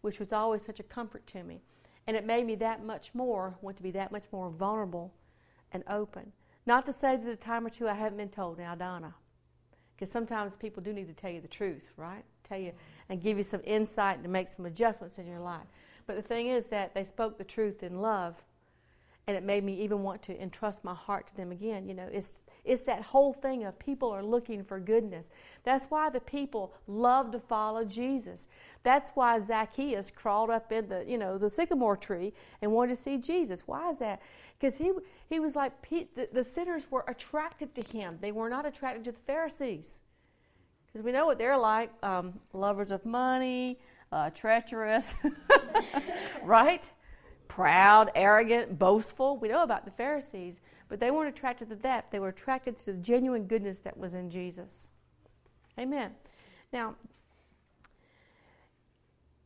which 0.02 0.18
was 0.18 0.32
always 0.32 0.62
such 0.62 0.80
a 0.80 0.84
comfort 0.84 1.26
to 1.28 1.42
me. 1.42 1.62
And 2.06 2.16
it 2.16 2.26
made 2.26 2.46
me 2.46 2.54
that 2.56 2.84
much 2.84 3.10
more, 3.14 3.56
want 3.62 3.76
to 3.78 3.82
be 3.82 3.90
that 3.92 4.12
much 4.12 4.24
more 4.30 4.50
vulnerable 4.50 5.12
and 5.72 5.82
open. 5.88 6.32
Not 6.66 6.86
to 6.86 6.92
say 6.92 7.16
that 7.16 7.28
a 7.28 7.36
time 7.36 7.66
or 7.66 7.70
two 7.70 7.88
I 7.88 7.94
haven't 7.94 8.18
been 8.18 8.28
told, 8.28 8.58
now, 8.58 8.74
Donna, 8.74 9.14
because 9.94 10.10
sometimes 10.10 10.56
people 10.56 10.82
do 10.82 10.92
need 10.92 11.08
to 11.08 11.14
tell 11.14 11.30
you 11.30 11.40
the 11.40 11.48
truth, 11.48 11.92
right? 11.96 12.24
Tell 12.48 12.58
you 12.58 12.72
and 13.08 13.22
give 13.22 13.36
you 13.36 13.44
some 13.44 13.60
insight 13.64 14.22
to 14.22 14.28
make 14.28 14.48
some 14.48 14.66
adjustments 14.66 15.18
in 15.18 15.26
your 15.26 15.40
life. 15.40 15.66
But 16.06 16.16
the 16.16 16.22
thing 16.22 16.48
is 16.48 16.66
that 16.66 16.94
they 16.94 17.04
spoke 17.04 17.38
the 17.38 17.44
truth 17.44 17.82
in 17.82 18.00
love, 18.00 18.34
and 19.26 19.36
it 19.36 19.42
made 19.42 19.64
me 19.64 19.80
even 19.82 20.02
want 20.02 20.22
to 20.22 20.40
entrust 20.40 20.84
my 20.84 20.94
heart 20.94 21.26
to 21.28 21.36
them 21.36 21.50
again. 21.50 21.88
You 21.88 21.94
know, 21.94 22.08
it's 22.12 22.44
it's 22.62 22.82
that 22.82 23.02
whole 23.02 23.32
thing 23.32 23.64
of 23.64 23.78
people 23.78 24.10
are 24.10 24.22
looking 24.22 24.62
for 24.64 24.78
goodness. 24.78 25.30
That's 25.64 25.86
why 25.86 26.10
the 26.10 26.20
people 26.20 26.74
love 26.86 27.30
to 27.32 27.40
follow 27.40 27.84
Jesus. 27.84 28.48
That's 28.82 29.10
why 29.14 29.38
Zacchaeus 29.38 30.10
crawled 30.10 30.50
up 30.50 30.70
in 30.72 30.88
the 30.88 31.04
you 31.08 31.16
know 31.16 31.38
the 31.38 31.48
sycamore 31.48 31.96
tree 31.96 32.34
and 32.60 32.72
wanted 32.72 32.96
to 32.96 33.02
see 33.02 33.16
Jesus. 33.16 33.66
Why 33.66 33.90
is 33.90 33.98
that? 34.00 34.20
Because 34.58 34.76
he 34.76 34.92
he 35.30 35.40
was 35.40 35.56
like 35.56 35.72
the, 35.88 36.28
the 36.30 36.44
sinners 36.44 36.84
were 36.90 37.04
attracted 37.08 37.74
to 37.76 37.96
him. 37.96 38.18
They 38.20 38.32
were 38.32 38.50
not 38.50 38.66
attracted 38.66 39.04
to 39.04 39.12
the 39.12 39.18
Pharisees. 39.26 40.00
Because 40.94 41.04
we 41.04 41.10
know 41.10 41.26
what 41.26 41.38
they're 41.38 41.58
like 41.58 41.90
um, 42.04 42.38
lovers 42.52 42.92
of 42.92 43.04
money, 43.04 43.80
uh, 44.12 44.30
treacherous, 44.30 45.16
right? 46.44 46.88
Proud, 47.48 48.12
arrogant, 48.14 48.78
boastful. 48.78 49.36
We 49.38 49.48
know 49.48 49.64
about 49.64 49.84
the 49.86 49.90
Pharisees, 49.90 50.60
but 50.88 51.00
they 51.00 51.10
weren't 51.10 51.36
attracted 51.36 51.68
to 51.70 51.76
that. 51.76 52.12
They 52.12 52.20
were 52.20 52.28
attracted 52.28 52.78
to 52.78 52.92
the 52.92 52.98
genuine 52.98 53.46
goodness 53.46 53.80
that 53.80 53.96
was 53.96 54.14
in 54.14 54.30
Jesus. 54.30 54.88
Amen. 55.76 56.12
Now, 56.72 56.94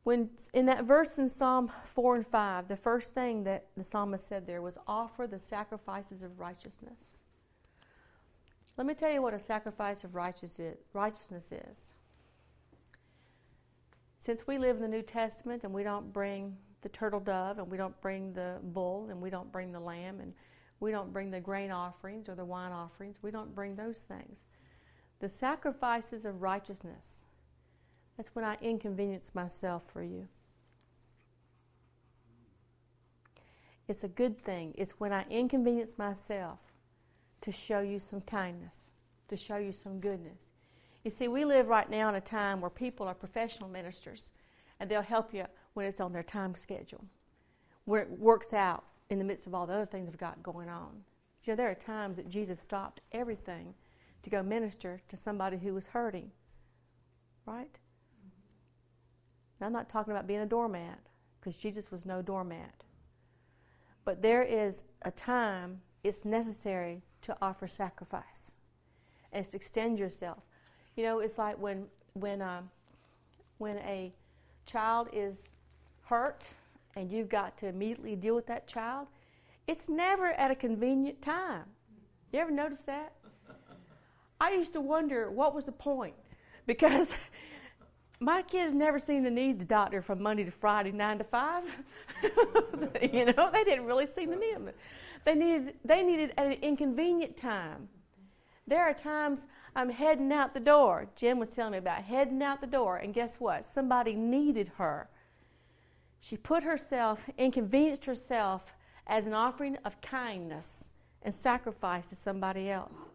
when 0.04 0.28
in 0.52 0.66
that 0.66 0.84
verse 0.84 1.16
in 1.16 1.30
Psalm 1.30 1.72
4 1.86 2.16
and 2.16 2.26
5, 2.26 2.68
the 2.68 2.76
first 2.76 3.14
thing 3.14 3.44
that 3.44 3.68
the 3.74 3.84
psalmist 3.84 4.28
said 4.28 4.46
there 4.46 4.60
was 4.60 4.76
offer 4.86 5.26
the 5.26 5.40
sacrifices 5.40 6.22
of 6.22 6.38
righteousness. 6.38 7.20
Let 8.78 8.86
me 8.86 8.94
tell 8.94 9.10
you 9.10 9.20
what 9.20 9.34
a 9.34 9.40
sacrifice 9.40 10.04
of 10.04 10.14
righteousness 10.14 11.50
is. 11.50 11.88
Since 14.20 14.46
we 14.46 14.56
live 14.56 14.76
in 14.76 14.82
the 14.82 14.88
New 14.88 15.02
Testament 15.02 15.64
and 15.64 15.74
we 15.74 15.82
don't 15.82 16.12
bring 16.12 16.56
the 16.82 16.88
turtle 16.88 17.18
dove 17.18 17.58
and 17.58 17.68
we 17.68 17.76
don't 17.76 18.00
bring 18.00 18.32
the 18.32 18.58
bull 18.62 19.08
and 19.10 19.20
we 19.20 19.30
don't 19.30 19.50
bring 19.50 19.72
the 19.72 19.80
lamb 19.80 20.20
and 20.20 20.32
we 20.78 20.92
don't 20.92 21.12
bring 21.12 21.32
the 21.32 21.40
grain 21.40 21.72
offerings 21.72 22.28
or 22.28 22.36
the 22.36 22.44
wine 22.44 22.70
offerings, 22.70 23.16
we 23.20 23.32
don't 23.32 23.52
bring 23.52 23.74
those 23.74 23.98
things. 23.98 24.44
The 25.18 25.28
sacrifices 25.28 26.24
of 26.24 26.40
righteousness, 26.40 27.24
that's 28.16 28.28
when 28.32 28.44
I 28.44 28.58
inconvenience 28.60 29.32
myself 29.34 29.82
for 29.92 30.04
you. 30.04 30.28
It's 33.88 34.04
a 34.04 34.08
good 34.08 34.40
thing. 34.40 34.72
It's 34.78 35.00
when 35.00 35.12
I 35.12 35.24
inconvenience 35.28 35.98
myself 35.98 36.60
to 37.40 37.52
show 37.52 37.80
you 37.80 38.00
some 38.00 38.20
kindness, 38.22 38.88
to 39.28 39.36
show 39.36 39.56
you 39.56 39.72
some 39.72 40.00
goodness. 40.00 40.48
You 41.04 41.10
see, 41.10 41.28
we 41.28 41.44
live 41.44 41.68
right 41.68 41.88
now 41.88 42.08
in 42.08 42.14
a 42.16 42.20
time 42.20 42.60
where 42.60 42.70
people 42.70 43.06
are 43.06 43.14
professional 43.14 43.68
ministers 43.68 44.30
and 44.80 44.90
they'll 44.90 45.02
help 45.02 45.32
you 45.32 45.44
when 45.74 45.86
it's 45.86 46.00
on 46.00 46.12
their 46.12 46.22
time 46.22 46.54
schedule, 46.54 47.04
where 47.84 48.02
it 48.02 48.10
works 48.10 48.52
out 48.52 48.84
in 49.10 49.18
the 49.18 49.24
midst 49.24 49.46
of 49.46 49.54
all 49.54 49.66
the 49.66 49.72
other 49.72 49.86
things 49.86 50.06
we've 50.06 50.18
got 50.18 50.42
going 50.42 50.68
on. 50.68 51.04
You 51.44 51.52
know, 51.52 51.56
there 51.56 51.70
are 51.70 51.74
times 51.74 52.16
that 52.16 52.28
Jesus 52.28 52.60
stopped 52.60 53.00
everything 53.12 53.74
to 54.22 54.30
go 54.30 54.42
minister 54.42 55.00
to 55.08 55.16
somebody 55.16 55.56
who 55.56 55.72
was 55.72 55.86
hurting, 55.86 56.30
right? 57.46 57.78
Now, 59.60 59.66
I'm 59.66 59.72
not 59.72 59.88
talking 59.88 60.12
about 60.12 60.26
being 60.26 60.40
a 60.40 60.46
doormat 60.46 60.98
because 61.40 61.56
Jesus 61.56 61.90
was 61.90 62.04
no 62.04 62.22
doormat. 62.22 62.84
But 64.04 64.22
there 64.22 64.42
is 64.42 64.84
a 65.02 65.10
time 65.10 65.80
it's 66.04 66.24
necessary 66.24 67.02
to 67.22 67.36
offer 67.42 67.68
sacrifice 67.68 68.52
and 69.32 69.44
to 69.44 69.56
extend 69.56 69.98
yourself. 69.98 70.38
You 70.96 71.04
know, 71.04 71.20
it's 71.20 71.38
like 71.38 71.58
when 71.58 71.86
when 72.14 72.42
uh, 72.42 72.62
when 73.58 73.78
a 73.78 74.12
child 74.66 75.08
is 75.12 75.50
hurt 76.02 76.44
and 76.96 77.10
you've 77.10 77.28
got 77.28 77.56
to 77.58 77.66
immediately 77.66 78.16
deal 78.16 78.34
with 78.34 78.46
that 78.46 78.66
child. 78.66 79.06
It's 79.66 79.88
never 79.88 80.28
at 80.32 80.50
a 80.50 80.54
convenient 80.54 81.20
time. 81.20 81.64
You 82.32 82.40
ever 82.40 82.50
notice 82.50 82.82
that? 82.82 83.12
I 84.40 84.52
used 84.52 84.72
to 84.74 84.80
wonder 84.80 85.30
what 85.30 85.54
was 85.54 85.64
the 85.64 85.72
point 85.72 86.14
because 86.66 87.14
my 88.20 88.42
kids 88.42 88.74
never 88.74 88.98
seemed 88.98 89.24
to 89.24 89.30
need 89.30 89.58
the 89.58 89.64
doctor 89.64 90.00
from 90.00 90.22
Monday 90.22 90.44
to 90.44 90.50
Friday, 90.50 90.92
nine 90.92 91.18
to 91.18 91.24
five. 91.24 91.64
you 92.22 93.26
know, 93.26 93.50
they 93.52 93.64
didn't 93.64 93.84
really 93.84 94.06
seem 94.06 94.30
to 94.30 94.36
need 94.36 94.54
them. 94.54 94.70
They 95.24 95.34
needed 95.34 95.74
they 95.84 96.02
needed 96.02 96.32
an 96.36 96.52
inconvenient 96.52 97.36
time. 97.36 97.88
There 98.66 98.82
are 98.82 98.94
times 98.94 99.46
I'm 99.74 99.90
heading 99.90 100.32
out 100.32 100.52
the 100.52 100.60
door. 100.60 101.06
Jim 101.16 101.38
was 101.38 101.48
telling 101.48 101.72
me 101.72 101.78
about 101.78 102.02
heading 102.02 102.42
out 102.42 102.60
the 102.60 102.66
door, 102.66 102.98
and 102.98 103.14
guess 103.14 103.36
what? 103.36 103.64
Somebody 103.64 104.14
needed 104.14 104.72
her. 104.76 105.08
She 106.20 106.36
put 106.36 106.64
herself, 106.64 107.24
inconvenienced 107.38 108.04
herself 108.04 108.74
as 109.06 109.26
an 109.26 109.32
offering 109.32 109.76
of 109.84 110.00
kindness 110.00 110.90
and 111.22 111.34
sacrifice 111.34 112.06
to 112.08 112.16
somebody 112.16 112.70
else. 112.70 113.10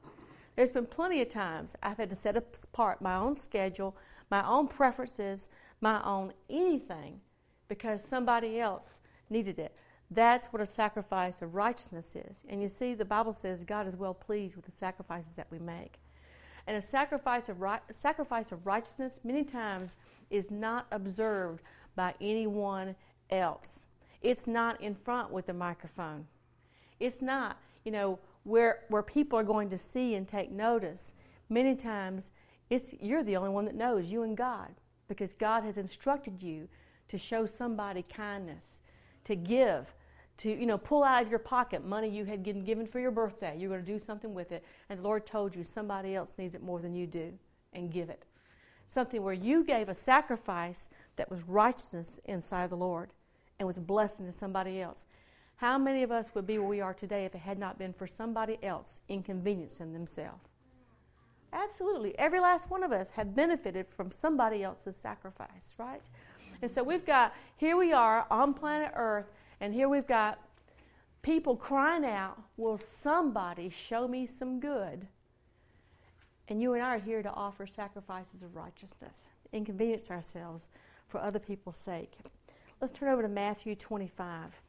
There's 0.55 0.71
been 0.71 0.85
plenty 0.85 1.21
of 1.21 1.29
times 1.29 1.75
I've 1.83 1.97
had 1.97 2.09
to 2.09 2.15
set 2.15 2.37
apart 2.37 3.01
my 3.01 3.15
own 3.15 3.35
schedule, 3.35 3.95
my 4.29 4.47
own 4.47 4.67
preferences, 4.67 5.49
my 5.81 6.03
own 6.03 6.33
anything 6.49 7.21
because 7.67 8.03
somebody 8.03 8.59
else 8.59 8.99
needed 9.29 9.59
it. 9.59 9.77
That's 10.13 10.47
what 10.47 10.61
a 10.61 10.65
sacrifice 10.65 11.41
of 11.41 11.55
righteousness 11.55 12.15
is. 12.15 12.41
And 12.47 12.61
you 12.61 12.69
see, 12.69 12.93
the 12.93 13.05
Bible 13.05 13.33
says 13.33 13.63
God 13.63 13.87
is 13.87 13.95
well 13.95 14.13
pleased 14.13 14.55
with 14.55 14.65
the 14.65 14.71
sacrifices 14.71 15.35
that 15.35 15.47
we 15.49 15.59
make. 15.59 15.99
And 16.67 16.77
a 16.77 16.81
sacrifice 16.81 17.49
of, 17.49 17.57
sacrifice 17.91 18.51
of 18.51 18.65
righteousness, 18.65 19.19
many 19.23 19.43
times, 19.43 19.95
is 20.29 20.51
not 20.51 20.87
observed 20.91 21.61
by 21.95 22.13
anyone 22.21 22.95
else. 23.29 23.85
It's 24.21 24.47
not 24.47 24.79
in 24.81 24.95
front 24.95 25.31
with 25.31 25.47
the 25.47 25.53
microphone. 25.53 26.27
It's 26.99 27.21
not, 27.21 27.57
you 27.83 27.91
know, 27.91 28.19
where, 28.43 28.81
where 28.89 29.03
people 29.03 29.37
are 29.37 29.43
going 29.43 29.69
to 29.69 29.77
see 29.77 30.15
and 30.15 30.27
take 30.27 30.51
notice. 30.51 31.13
Many 31.49 31.75
times, 31.75 32.31
it's, 32.69 32.93
you're 33.01 33.23
the 33.23 33.35
only 33.35 33.49
one 33.49 33.65
that 33.65 33.75
knows, 33.75 34.09
you 34.09 34.23
and 34.23 34.37
God, 34.37 34.69
because 35.07 35.33
God 35.33 35.63
has 35.63 35.77
instructed 35.77 36.41
you 36.41 36.69
to 37.09 37.17
show 37.17 37.45
somebody 37.45 38.03
kindness, 38.03 38.79
to 39.25 39.35
give, 39.35 39.93
to 40.37 40.49
you 40.49 40.65
know 40.65 40.77
pull 40.77 41.03
out 41.03 41.23
of 41.23 41.29
your 41.29 41.39
pocket 41.39 41.85
money 41.85 42.09
you 42.09 42.25
had 42.25 42.43
been 42.43 42.63
given 42.63 42.87
for 42.87 42.99
your 42.99 43.11
birthday. 43.11 43.55
You're 43.57 43.69
going 43.69 43.85
to 43.85 43.91
do 43.91 43.99
something 43.99 44.33
with 44.33 44.51
it, 44.51 44.63
and 44.89 44.99
the 44.99 45.03
Lord 45.03 45.25
told 45.25 45.55
you 45.55 45.63
somebody 45.63 46.15
else 46.15 46.35
needs 46.37 46.55
it 46.55 46.63
more 46.63 46.79
than 46.79 46.93
you 46.93 47.07
do, 47.07 47.33
and 47.73 47.91
give 47.91 48.09
it. 48.09 48.23
Something 48.89 49.23
where 49.23 49.33
you 49.33 49.63
gave 49.63 49.89
a 49.89 49.95
sacrifice 49.95 50.89
that 51.15 51.29
was 51.29 51.47
righteousness 51.47 52.19
inside 52.25 52.69
the 52.69 52.77
Lord 52.77 53.09
and 53.57 53.67
was 53.67 53.77
a 53.77 53.81
blessing 53.81 54.25
to 54.25 54.31
somebody 54.31 54.81
else. 54.81 55.05
How 55.55 55.77
many 55.77 56.03
of 56.03 56.11
us 56.11 56.29
would 56.35 56.45
be 56.45 56.57
where 56.57 56.67
we 56.67 56.81
are 56.81 56.93
today 56.93 57.25
if 57.25 57.33
it 57.33 57.41
had 57.41 57.57
not 57.57 57.79
been 57.79 57.93
for 57.93 58.05
somebody 58.05 58.59
else 58.61 58.99
inconveniencing 59.07 59.93
themselves? 59.93 60.49
Absolutely. 61.53 62.17
Every 62.17 62.39
last 62.39 62.69
one 62.69 62.83
of 62.83 62.91
us 62.91 63.11
have 63.11 63.35
benefited 63.35 63.87
from 63.87 64.11
somebody 64.11 64.63
else's 64.63 64.97
sacrifice, 64.97 65.75
right? 65.77 66.01
And 66.61 66.69
so 66.69 66.83
we've 66.83 67.05
got, 67.05 67.33
here 67.57 67.77
we 67.77 67.93
are 67.93 68.25
on 68.31 68.53
planet 68.53 68.91
Earth, 68.95 69.27
and 69.63 69.73
here 69.73 69.87
we've 69.87 70.05
got 70.05 70.39
people 71.21 71.55
crying 71.55 72.03
out, 72.03 72.37
Will 72.57 72.77
somebody 72.77 73.69
show 73.69 74.09
me 74.09 74.25
some 74.25 74.59
good? 74.59 75.07
And 76.49 76.61
you 76.61 76.73
and 76.73 76.83
I 76.83 76.95
are 76.95 76.99
here 76.99 77.23
to 77.23 77.31
offer 77.31 77.65
sacrifices 77.65 78.43
of 78.43 78.57
righteousness, 78.57 79.29
inconvenience 79.53 80.11
ourselves 80.11 80.67
for 81.07 81.21
other 81.21 81.39
people's 81.39 81.77
sake. 81.77 82.11
Let's 82.81 82.91
turn 82.91 83.07
over 83.07 83.21
to 83.21 83.29
Matthew 83.29 83.73
25. 83.73 84.59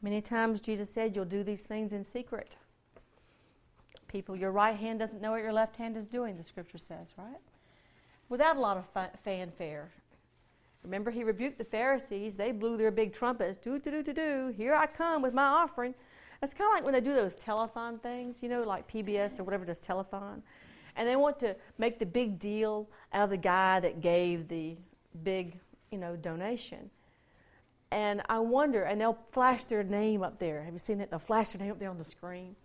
Many 0.00 0.22
times 0.22 0.62
Jesus 0.62 0.88
said, 0.88 1.14
You'll 1.14 1.26
do 1.26 1.44
these 1.44 1.64
things 1.64 1.92
in 1.92 2.04
secret. 2.04 2.56
People, 4.08 4.34
your 4.34 4.50
right 4.50 4.78
hand 4.78 4.98
doesn't 4.98 5.20
know 5.20 5.32
what 5.32 5.42
your 5.42 5.52
left 5.52 5.76
hand 5.76 5.94
is 5.94 6.06
doing, 6.06 6.38
the 6.38 6.44
scripture 6.44 6.78
says, 6.78 7.12
right? 7.18 7.36
without 8.28 8.56
a 8.56 8.60
lot 8.60 8.76
of 8.76 9.10
fanfare. 9.22 9.92
Remember, 10.84 11.10
he 11.10 11.24
rebuked 11.24 11.58
the 11.58 11.64
Pharisees. 11.64 12.36
They 12.36 12.52
blew 12.52 12.76
their 12.76 12.90
big 12.90 13.14
trumpets. 13.14 13.58
Do, 13.58 13.78
do, 13.78 13.90
do, 13.90 14.02
do, 14.02 14.12
do. 14.12 14.54
Here 14.56 14.74
I 14.74 14.86
come 14.86 15.22
with 15.22 15.32
my 15.32 15.44
offering. 15.44 15.94
It's 16.42 16.52
kind 16.52 16.68
of 16.68 16.74
like 16.74 16.84
when 16.84 16.92
they 16.92 17.00
do 17.00 17.14
those 17.14 17.36
telethon 17.36 18.00
things, 18.02 18.38
you 18.42 18.50
know, 18.50 18.62
like 18.62 18.90
PBS 18.90 19.40
or 19.40 19.44
whatever 19.44 19.64
does 19.64 19.80
telethon. 19.80 20.42
And 20.96 21.08
they 21.08 21.16
want 21.16 21.40
to 21.40 21.56
make 21.78 21.98
the 21.98 22.06
big 22.06 22.38
deal 22.38 22.86
out 23.12 23.24
of 23.24 23.30
the 23.30 23.36
guy 23.38 23.80
that 23.80 24.00
gave 24.02 24.46
the 24.48 24.76
big, 25.22 25.58
you 25.90 25.98
know, 25.98 26.16
donation. 26.16 26.90
And 27.90 28.22
I 28.28 28.40
wonder, 28.40 28.82
and 28.82 29.00
they'll 29.00 29.18
flash 29.32 29.64
their 29.64 29.82
name 29.82 30.22
up 30.22 30.38
there. 30.38 30.62
Have 30.62 30.72
you 30.72 30.78
seen 30.78 30.98
that? 30.98 31.10
They'll 31.10 31.18
flash 31.18 31.50
their 31.50 31.62
name 31.62 31.72
up 31.72 31.78
there 31.78 31.90
on 31.90 31.98
the 31.98 32.04
screen. 32.04 32.56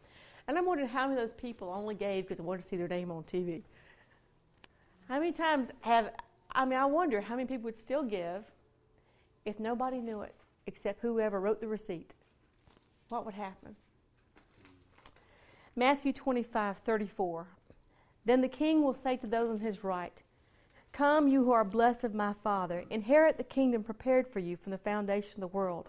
And 0.48 0.58
I'm 0.58 0.66
wondering 0.66 0.90
how 0.90 1.08
many 1.08 1.22
of 1.22 1.28
those 1.28 1.36
people 1.36 1.70
only 1.70 1.96
gave 1.96 2.24
because 2.24 2.40
they 2.40 2.44
wanted 2.44 2.64
to 2.64 2.68
see 2.68 2.76
their 2.76 2.88
name 2.88 3.12
on 3.12 3.24
TV. 3.24 3.62
How 5.08 5.20
many 5.20 5.32
times 5.32 5.72
have, 5.82 6.12
I 6.52 6.66
mean, 6.66 6.80
I 6.80 6.86
wonder 6.86 7.22
how 7.22 7.36
many 7.36 7.48
people 7.48 7.66
would 7.66 7.78
still 7.78 8.04
give 8.04 8.44
if 9.46 9.60
nobody 9.60 10.00
knew 10.00 10.22
it 10.22 10.36
except 10.70 11.02
whoever 11.02 11.40
wrote 11.40 11.60
the 11.60 11.68
receipt? 11.68 12.14
What 13.10 13.26
would 13.26 13.34
happen? 13.34 13.76
Matthew 15.76 16.14
25, 16.14 16.78
34. 16.78 17.48
Then 18.24 18.42
the 18.42 18.48
king 18.48 18.84
will 18.84 18.94
say 18.94 19.18
to 19.18 19.28
those 19.28 19.50
on 19.50 19.60
his 19.60 19.84
right, 19.84 20.22
Come, 20.92 21.28
you 21.28 21.44
who 21.44 21.52
are 21.52 21.64
blessed 21.64 22.04
of 22.04 22.14
my 22.14 22.34
Father, 22.44 22.84
inherit 22.90 23.38
the 23.38 23.44
kingdom 23.44 23.84
prepared 23.84 24.28
for 24.28 24.40
you 24.40 24.58
from 24.58 24.72
the 24.72 24.78
foundation 24.78 25.36
of 25.36 25.50
the 25.50 25.56
world. 25.56 25.88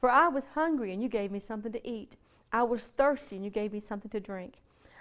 For 0.00 0.10
I 0.10 0.28
was 0.28 0.46
hungry, 0.54 0.92
and 0.92 1.02
you 1.02 1.08
gave 1.08 1.30
me 1.30 1.40
something 1.40 1.72
to 1.72 1.88
eat. 1.88 2.16
I 2.52 2.62
was 2.62 2.86
thirsty, 2.86 3.36
and 3.36 3.44
you 3.44 3.50
gave 3.50 3.72
me 3.72 3.80
something 3.80 4.10
to 4.10 4.20
drink. 4.20 4.54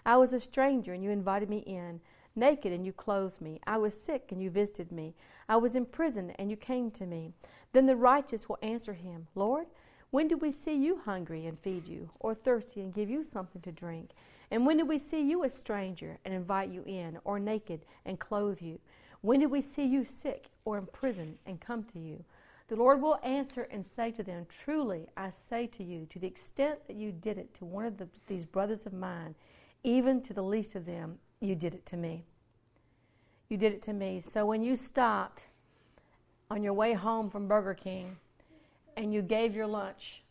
I 0.05 0.17
was 0.17 0.33
a 0.33 0.39
stranger, 0.39 0.93
and 0.93 1.03
you 1.03 1.09
invited 1.09 1.49
me 1.49 1.59
in 1.59 2.01
naked 2.37 2.71
and 2.71 2.85
you 2.85 2.93
clothed 2.93 3.41
me. 3.41 3.59
I 3.67 3.77
was 3.77 3.99
sick 3.99 4.31
and 4.31 4.41
you 4.41 4.49
visited 4.49 4.91
me. 4.91 5.15
I 5.49 5.57
was 5.57 5.75
in 5.75 5.85
prison 5.85 6.31
and 6.37 6.49
you 6.49 6.55
came 6.55 6.91
to 6.91 7.05
me. 7.05 7.33
Then 7.73 7.85
the 7.85 7.95
righteous 7.95 8.47
will 8.47 8.59
answer 8.61 8.93
him, 8.93 9.27
Lord, 9.35 9.67
when 10.09 10.29
did 10.29 10.41
we 10.41 10.51
see 10.51 10.73
you 10.73 11.01
hungry 11.03 11.45
and 11.45 11.59
feed 11.59 11.85
you, 11.85 12.11
or 12.21 12.33
thirsty 12.33 12.79
and 12.79 12.93
give 12.93 13.09
you 13.09 13.25
something 13.25 13.61
to 13.63 13.71
drink? 13.73 14.11
And 14.49 14.65
when 14.65 14.77
did 14.77 14.87
we 14.87 14.97
see 14.97 15.21
you 15.21 15.43
a 15.43 15.49
stranger 15.49 16.17
and 16.23 16.33
invite 16.33 16.69
you 16.69 16.83
in, 16.85 17.19
or 17.25 17.39
naked 17.39 17.81
and 18.05 18.17
clothe 18.17 18.61
you? 18.61 18.79
When 19.21 19.41
did 19.41 19.51
we 19.51 19.61
see 19.61 19.85
you 19.85 20.05
sick 20.05 20.49
or 20.63 20.77
in 20.77 20.85
prison 20.85 21.37
and 21.45 21.59
come 21.59 21.83
to 21.91 21.99
you? 21.99 22.23
The 22.69 22.77
Lord 22.77 23.01
will 23.01 23.19
answer 23.23 23.67
and 23.69 23.85
say 23.85 24.11
to 24.11 24.23
them, 24.23 24.45
Truly 24.49 25.07
I 25.17 25.29
say 25.29 25.67
to 25.67 25.83
you, 25.83 26.05
to 26.09 26.19
the 26.19 26.27
extent 26.27 26.87
that 26.87 26.95
you 26.95 27.11
did 27.11 27.37
it 27.37 27.53
to 27.55 27.65
one 27.65 27.85
of 27.85 27.97
the, 27.97 28.07
these 28.27 28.45
brothers 28.45 28.85
of 28.85 28.93
mine, 28.93 29.35
even 29.83 30.21
to 30.21 30.33
the 30.33 30.43
least 30.43 30.75
of 30.75 30.85
them, 30.85 31.19
you 31.39 31.55
did 31.55 31.73
it 31.73 31.85
to 31.87 31.97
me. 31.97 32.25
You 33.49 33.57
did 33.57 33.73
it 33.73 33.81
to 33.83 33.93
me. 33.93 34.19
So 34.19 34.45
when 34.45 34.61
you 34.61 34.75
stopped 34.75 35.45
on 36.49 36.63
your 36.63 36.73
way 36.73 36.93
home 36.93 37.29
from 37.29 37.47
Burger 37.47 37.73
King 37.73 38.17
and 38.95 39.13
you 39.13 39.21
gave 39.21 39.55
your 39.55 39.67
lunch 39.67 40.23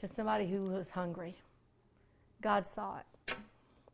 to 0.00 0.08
somebody 0.08 0.46
who 0.46 0.62
was 0.64 0.90
hungry, 0.90 1.36
God 2.40 2.66
saw 2.66 2.98
it. 2.98 3.36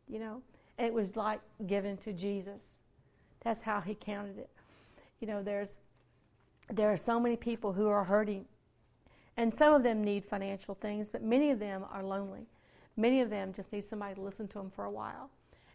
You 0.07 0.19
know? 0.19 0.41
It 0.77 0.93
was 0.93 1.15
like 1.15 1.41
given 1.67 1.97
to 1.97 2.13
Jesus. 2.13 2.73
That's 3.43 3.61
how 3.61 3.81
he 3.81 3.95
counted 3.95 4.37
it. 4.37 4.49
You 5.19 5.27
know, 5.27 5.43
there's 5.43 5.79
there 6.69 6.91
are 6.91 6.97
so 6.97 7.19
many 7.19 7.35
people 7.35 7.73
who 7.73 7.87
are 7.89 8.05
hurting 8.05 8.45
and 9.35 9.53
some 9.53 9.73
of 9.73 9.83
them 9.83 10.03
need 10.03 10.23
financial 10.23 10.75
things, 10.75 11.09
but 11.09 11.23
many 11.23 11.49
of 11.49 11.59
them 11.59 11.83
are 11.91 12.03
lonely. 12.03 12.47
Many 12.95 13.21
of 13.21 13.29
them 13.29 13.51
just 13.53 13.73
need 13.73 13.83
somebody 13.83 14.15
to 14.15 14.21
listen 14.21 14.47
to 14.49 14.59
them 14.59 14.69
for 14.69 14.85
a 14.85 14.91
while. 14.91 15.29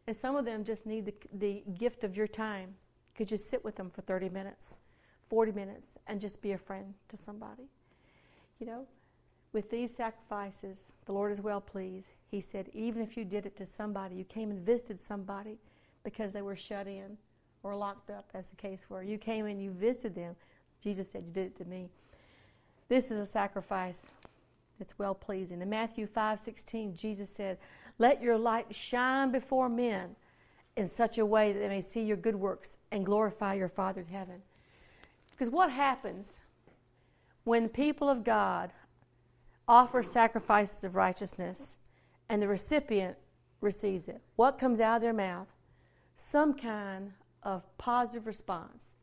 And 0.08 0.16
some 0.16 0.36
of 0.36 0.46
them 0.46 0.64
just 0.64 0.86
need 0.86 1.04
the, 1.04 1.14
the 1.34 1.62
gift 1.78 2.02
of 2.02 2.16
your 2.16 2.26
time. 2.26 2.76
Could 3.14 3.30
you 3.30 3.36
sit 3.36 3.62
with 3.62 3.76
them 3.76 3.90
for 3.90 4.00
30 4.00 4.30
minutes, 4.30 4.78
40 5.28 5.52
minutes, 5.52 5.98
and 6.06 6.18
just 6.18 6.40
be 6.40 6.52
a 6.52 6.58
friend 6.58 6.94
to 7.10 7.18
somebody? 7.18 7.64
You 8.58 8.68
know, 8.68 8.86
with 9.52 9.70
these 9.70 9.94
sacrifices, 9.94 10.94
the 11.04 11.12
Lord 11.12 11.30
is 11.30 11.42
well 11.42 11.60
pleased. 11.60 12.12
He 12.30 12.40
said, 12.40 12.70
even 12.72 13.02
if 13.02 13.18
you 13.18 13.24
did 13.26 13.44
it 13.44 13.54
to 13.58 13.66
somebody, 13.66 14.14
you 14.14 14.24
came 14.24 14.50
and 14.50 14.64
visited 14.64 14.98
somebody 14.98 15.58
because 16.04 16.32
they 16.32 16.40
were 16.40 16.56
shut 16.56 16.86
in 16.86 17.18
or 17.62 17.76
locked 17.76 18.08
up, 18.08 18.30
as 18.32 18.48
the 18.48 18.56
case 18.56 18.86
were. 18.88 19.02
You 19.02 19.18
came 19.18 19.44
and 19.44 19.62
you 19.62 19.72
visited 19.72 20.14
them. 20.14 20.36
Jesus 20.82 21.10
said, 21.12 21.24
You 21.26 21.32
did 21.34 21.46
it 21.48 21.56
to 21.56 21.66
me. 21.66 21.90
This 22.88 23.10
is 23.10 23.18
a 23.18 23.26
sacrifice 23.26 24.12
that's 24.78 24.98
well 24.98 25.14
pleasing. 25.14 25.60
In 25.60 25.68
Matthew 25.68 26.06
5 26.06 26.40
16, 26.40 26.96
Jesus 26.96 27.28
said, 27.28 27.58
let 27.98 28.22
your 28.22 28.38
light 28.38 28.74
shine 28.74 29.32
before 29.32 29.68
men 29.68 30.16
in 30.76 30.86
such 30.86 31.18
a 31.18 31.26
way 31.26 31.52
that 31.52 31.58
they 31.58 31.68
may 31.68 31.80
see 31.80 32.02
your 32.02 32.16
good 32.16 32.36
works 32.36 32.78
and 32.92 33.04
glorify 33.04 33.54
your 33.54 33.68
Father 33.68 34.00
in 34.02 34.06
heaven. 34.06 34.42
Because 35.32 35.50
what 35.52 35.70
happens 35.70 36.38
when 37.44 37.64
the 37.64 37.68
people 37.68 38.08
of 38.08 38.24
God 38.24 38.70
offer 39.66 40.02
sacrifices 40.02 40.84
of 40.84 40.94
righteousness 40.94 41.78
and 42.28 42.40
the 42.40 42.48
recipient 42.48 43.16
receives 43.60 44.08
it? 44.08 44.20
What 44.36 44.58
comes 44.58 44.80
out 44.80 44.96
of 44.96 45.02
their 45.02 45.12
mouth? 45.12 45.48
Some 46.16 46.54
kind 46.54 47.12
of 47.42 47.62
positive 47.78 48.26
response. 48.26 48.94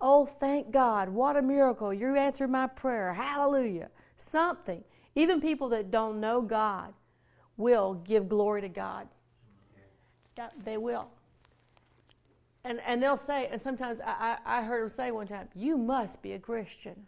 Oh, 0.00 0.26
thank 0.26 0.70
God. 0.70 1.08
What 1.08 1.36
a 1.36 1.42
miracle. 1.42 1.92
You 1.92 2.16
answered 2.16 2.50
my 2.50 2.68
prayer. 2.68 3.12
Hallelujah. 3.12 3.90
Something. 4.16 4.84
Even 5.14 5.40
people 5.40 5.68
that 5.70 5.90
don't 5.90 6.20
know 6.20 6.40
God 6.40 6.94
will 7.60 7.94
give 7.94 8.28
glory 8.28 8.62
to 8.62 8.68
God. 8.68 9.06
Yeah, 10.36 10.48
they 10.64 10.78
will. 10.78 11.08
And, 12.64 12.80
and 12.86 13.02
they'll 13.02 13.16
say, 13.16 13.48
and 13.50 13.60
sometimes 13.60 14.00
I, 14.00 14.38
I, 14.44 14.58
I 14.58 14.62
heard 14.62 14.82
them 14.82 14.88
say 14.88 15.10
one 15.10 15.26
time, 15.26 15.48
you 15.54 15.76
must 15.76 16.22
be 16.22 16.32
a 16.32 16.38
Christian 16.38 17.06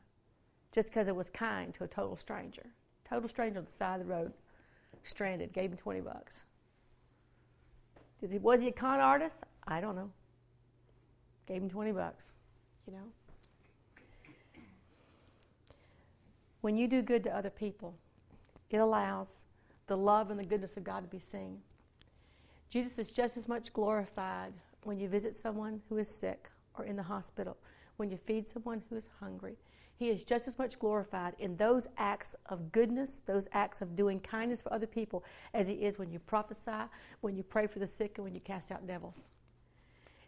just 0.70 0.88
because 0.88 1.08
it 1.08 1.16
was 1.16 1.28
kind 1.30 1.74
to 1.74 1.84
a 1.84 1.88
total 1.88 2.16
stranger. 2.16 2.66
Total 3.08 3.28
stranger 3.28 3.58
on 3.58 3.64
the 3.64 3.70
side 3.70 4.00
of 4.00 4.06
the 4.06 4.12
road, 4.12 4.32
stranded, 5.02 5.52
gave 5.52 5.70
him 5.70 5.76
20 5.76 6.00
bucks. 6.00 6.44
Did 8.20 8.30
he, 8.30 8.38
was 8.38 8.60
he 8.60 8.68
a 8.68 8.72
con 8.72 9.00
artist? 9.00 9.38
I 9.66 9.80
don't 9.80 9.96
know. 9.96 10.10
Gave 11.46 11.62
him 11.62 11.68
20 11.68 11.92
bucks, 11.92 12.30
you 12.86 12.92
know. 12.92 13.04
When 16.60 16.76
you 16.76 16.86
do 16.86 17.02
good 17.02 17.24
to 17.24 17.36
other 17.36 17.50
people, 17.50 17.96
it 18.70 18.78
allows 18.78 19.44
the 19.86 19.96
love 19.96 20.30
and 20.30 20.38
the 20.38 20.44
goodness 20.44 20.76
of 20.76 20.84
God 20.84 21.00
to 21.00 21.08
be 21.08 21.18
seen. 21.18 21.58
Jesus 22.70 22.98
is 22.98 23.12
just 23.12 23.36
as 23.36 23.48
much 23.48 23.72
glorified 23.72 24.52
when 24.84 24.98
you 24.98 25.08
visit 25.08 25.34
someone 25.34 25.82
who 25.88 25.98
is 25.98 26.08
sick 26.08 26.50
or 26.74 26.84
in 26.84 26.96
the 26.96 27.02
hospital, 27.02 27.56
when 27.96 28.10
you 28.10 28.16
feed 28.16 28.46
someone 28.46 28.82
who 28.88 28.96
is 28.96 29.08
hungry. 29.20 29.56
He 29.94 30.08
is 30.08 30.24
just 30.24 30.48
as 30.48 30.58
much 30.58 30.78
glorified 30.78 31.34
in 31.38 31.56
those 31.56 31.86
acts 31.96 32.34
of 32.46 32.72
goodness, 32.72 33.20
those 33.24 33.46
acts 33.52 33.82
of 33.82 33.94
doing 33.94 34.18
kindness 34.20 34.62
for 34.62 34.72
other 34.72 34.86
people, 34.86 35.22
as 35.54 35.68
He 35.68 35.74
is 35.74 35.98
when 35.98 36.10
you 36.10 36.18
prophesy, 36.18 36.88
when 37.20 37.36
you 37.36 37.42
pray 37.42 37.66
for 37.66 37.78
the 37.78 37.86
sick, 37.86 38.14
and 38.16 38.24
when 38.24 38.34
you 38.34 38.40
cast 38.40 38.72
out 38.72 38.86
devils. 38.86 39.20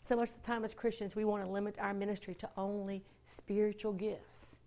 So 0.02 0.14
much 0.14 0.30
of 0.30 0.36
the 0.36 0.42
time 0.42 0.64
as 0.64 0.74
Christians, 0.74 1.16
we 1.16 1.24
want 1.24 1.44
to 1.44 1.50
limit 1.50 1.76
our 1.80 1.94
ministry 1.94 2.34
to 2.34 2.50
only 2.56 3.02
spiritual 3.26 3.92
gifts. 3.92 4.60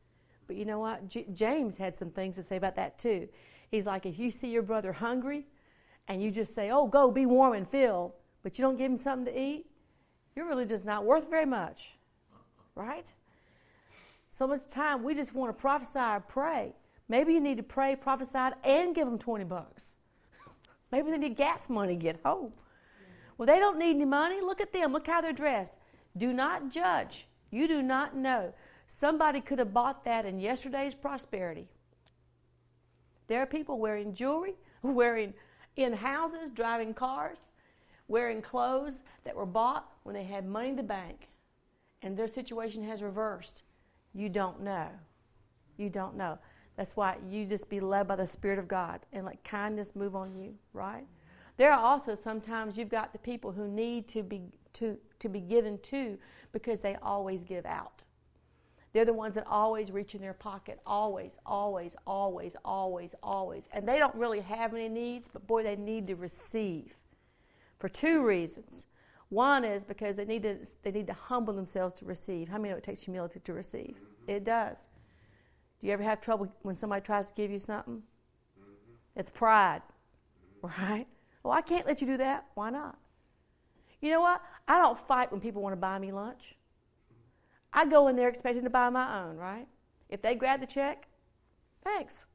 But 0.48 0.56
you 0.56 0.66
know 0.66 0.80
what? 0.80 1.08
J- 1.08 1.28
James 1.34 1.78
had 1.78 1.96
some 1.96 2.10
things 2.10 2.36
to 2.38 2.42
say 2.42 2.58
about 2.58 2.76
that 2.76 2.98
too. 2.98 3.30
He's 3.70 3.86
like, 3.86 4.06
if 4.06 4.18
you 4.18 4.32
see 4.32 4.50
your 4.50 4.62
brother 4.62 4.94
hungry 4.94 5.46
and 6.08 6.22
you 6.22 6.32
just 6.32 6.56
say, 6.56 6.72
oh, 6.72 6.88
go 6.88 7.12
be 7.12 7.26
warm 7.26 7.54
and 7.54 7.68
fill, 7.68 8.16
but 8.44 8.58
you 8.58 8.64
don't 8.64 8.78
give 8.78 8.92
him 8.92 8.98
something 8.98 9.34
to 9.34 9.40
eat, 9.40 9.66
you're 10.36 10.48
really 10.48 10.66
just 10.66 10.86
not 10.86 11.04
worth 11.04 11.30
very 11.30 11.46
much. 11.46 11.98
Right? 12.76 13.12
So 14.30 14.48
much 14.48 14.68
time 14.70 15.04
we 15.04 15.16
just 15.16 15.34
want 15.34 15.56
to 15.56 15.60
prophesy 15.60 16.00
or 16.00 16.20
pray. 16.20 16.74
Maybe 17.10 17.34
you 17.34 17.40
need 17.40 17.58
to 17.58 17.64
pray, 17.64 17.96
prophesy, 17.96 18.50
and 18.64 18.94
give 18.94 19.08
them 19.08 19.18
20 19.18 19.46
bucks. 19.46 19.94
Maybe 20.92 21.10
they 21.12 21.18
need 21.18 21.36
gas 21.36 21.70
money 21.70 21.96
to 21.96 22.02
get 22.02 22.20
home. 22.24 22.54
Well, 23.38 23.46
they 23.46 23.60
don't 23.60 23.78
need 23.78 23.96
any 23.96 24.06
money. 24.06 24.42
Look 24.42 24.62
at 24.62 24.74
them. 24.74 24.94
Look 24.94 25.08
how 25.08 25.22
they're 25.22 25.34
dressed. 25.34 25.78
Do 26.16 26.34
not 26.34 26.70
judge. 26.70 27.28
You 27.52 27.68
do 27.68 27.82
not 27.82 28.16
know. 28.16 28.54
Somebody 28.88 29.42
could 29.42 29.60
have 29.60 29.74
bought 29.74 30.06
that 30.06 30.26
in 30.26 30.40
yesterday's 30.40 30.96
prosperity. 30.96 31.68
There 33.28 33.42
are 33.42 33.46
people 33.46 33.80
wearing 33.80 34.14
jewelry, 34.14 34.56
wearing 34.82 35.34
in 35.76 35.94
houses, 35.94 36.50
driving 36.50 36.94
cars, 36.94 37.50
wearing 38.08 38.42
clothes 38.42 39.04
that 39.24 39.36
were 39.36 39.46
bought 39.46 39.90
when 40.04 40.16
they 40.16 40.24
had 40.24 40.46
money 40.46 40.70
in 40.70 40.76
the 40.76 40.84
bank, 40.84 41.30
and 42.02 42.18
their 42.18 42.28
situation 42.28 42.84
has 42.84 43.02
reversed. 43.02 43.64
You 44.14 44.30
don't 44.30 44.62
know. 44.62 44.88
You 45.78 45.90
don't 45.90 46.16
know. 46.16 46.40
That's 46.76 46.96
why 46.96 47.18
you 47.30 47.46
just 47.46 47.70
be 47.70 47.80
led 47.80 48.08
by 48.08 48.16
the 48.16 48.28
Spirit 48.28 48.60
of 48.60 48.68
God 48.68 49.02
and 49.12 49.26
let 49.26 49.44
kindness 49.44 49.96
move 49.96 50.16
on 50.16 50.36
you, 50.36 50.54
right? 50.74 51.06
There 51.58 51.72
are 51.72 51.84
also 51.84 52.16
sometimes 52.16 52.78
you've 52.78 52.90
got 52.90 53.14
the 53.14 53.20
people 53.20 53.52
who 53.52 53.68
need 53.68 54.08
to 54.10 54.24
be 54.24 54.44
to, 54.74 54.96
to 55.20 55.28
be 55.28 55.40
given 55.40 55.80
to 55.80 56.20
because 56.52 56.82
they 56.82 56.96
always 57.02 57.44
give 57.44 57.66
out. 57.66 58.04
They're 58.94 59.06
the 59.06 59.14
ones 59.14 59.36
that 59.36 59.46
always 59.48 59.92
reach 59.92 60.16
in 60.16 60.22
their 60.22 60.34
pocket, 60.34 60.80
always, 60.86 61.38
always, 61.46 61.96
always, 62.06 62.56
always, 62.64 63.14
always. 63.22 63.68
And 63.74 63.88
they 63.88 64.00
don't 64.00 64.16
really 64.16 64.40
have 64.42 64.74
any 64.74 64.88
needs, 64.88 65.28
but 65.32 65.46
boy, 65.46 65.64
they 65.64 65.76
need 65.76 66.08
to 66.08 66.16
receive 66.16 66.96
for 67.80 67.90
two 67.90 68.26
reasons. 68.26 68.88
One 69.30 69.66
is 69.66 69.84
because 69.84 70.16
they 70.16 70.26
need 70.26 70.44
to 70.44 70.58
they 70.84 70.92
need 70.92 71.08
to 71.08 71.14
humble 71.14 71.54
themselves 71.54 71.94
to 71.96 72.06
receive. 72.06 72.48
How 72.48 72.58
many 72.58 72.70
know 72.70 72.78
it 72.78 72.84
takes 72.84 73.02
humility 73.02 73.42
to 73.42 73.54
receive? 73.54 73.96
Mm-hmm. 73.98 74.32
It 74.32 74.44
does. 74.46 74.78
Do 75.80 75.88
you 75.88 75.94
ever 75.94 76.04
have 76.04 76.22
trouble 76.22 76.52
when 76.62 76.76
somebody 76.76 77.02
tries 77.02 77.28
to 77.28 77.34
give 77.34 77.52
you 77.52 77.60
something? 77.60 78.02
Mm-hmm. 78.58 79.20
It's 79.20 79.30
pride, 79.30 79.82
right? 80.62 81.06
Well, 81.44 81.54
I 81.54 81.62
can't 81.62 81.86
let 81.86 82.02
you 82.02 82.08
do 82.08 82.18
that. 82.18 82.46
Why 82.56 82.70
not? 82.70 82.98
You 84.02 84.12
know 84.12 84.22
what? 84.22 84.42
I 84.68 84.78
don't 84.80 84.98
fight 84.98 85.32
when 85.32 85.42
people 85.42 85.62
want 85.62 85.74
to 85.74 85.78
buy 85.78 86.00
me 86.00 86.12
lunch. 86.12 86.56
I 87.74 87.86
go 87.86 88.08
in 88.08 88.16
there 88.16 88.30
expecting 88.30 88.64
to 88.64 88.70
buy 88.70 88.90
my 88.90 89.24
own, 89.24 89.38
right? 89.38 89.68
If 90.10 90.22
they 90.22 90.36
grab 90.36 90.62
the 90.62 90.68
check, 90.68 91.08
thanks. 91.84 92.26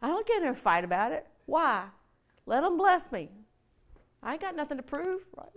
I 0.00 0.08
don't 0.08 0.26
get 0.26 0.42
in 0.42 0.48
and 0.48 0.56
fight 0.56 0.84
about 0.84 1.12
it. 1.12 1.26
Why? 1.46 1.86
Let 2.46 2.62
them 2.62 2.76
bless 2.76 3.12
me. 3.12 3.28
I 4.22 4.32
ain't 4.32 4.40
got 4.40 4.56
nothing 4.56 4.76
to 4.76 4.82
prove, 4.82 5.22
right? 5.36 5.48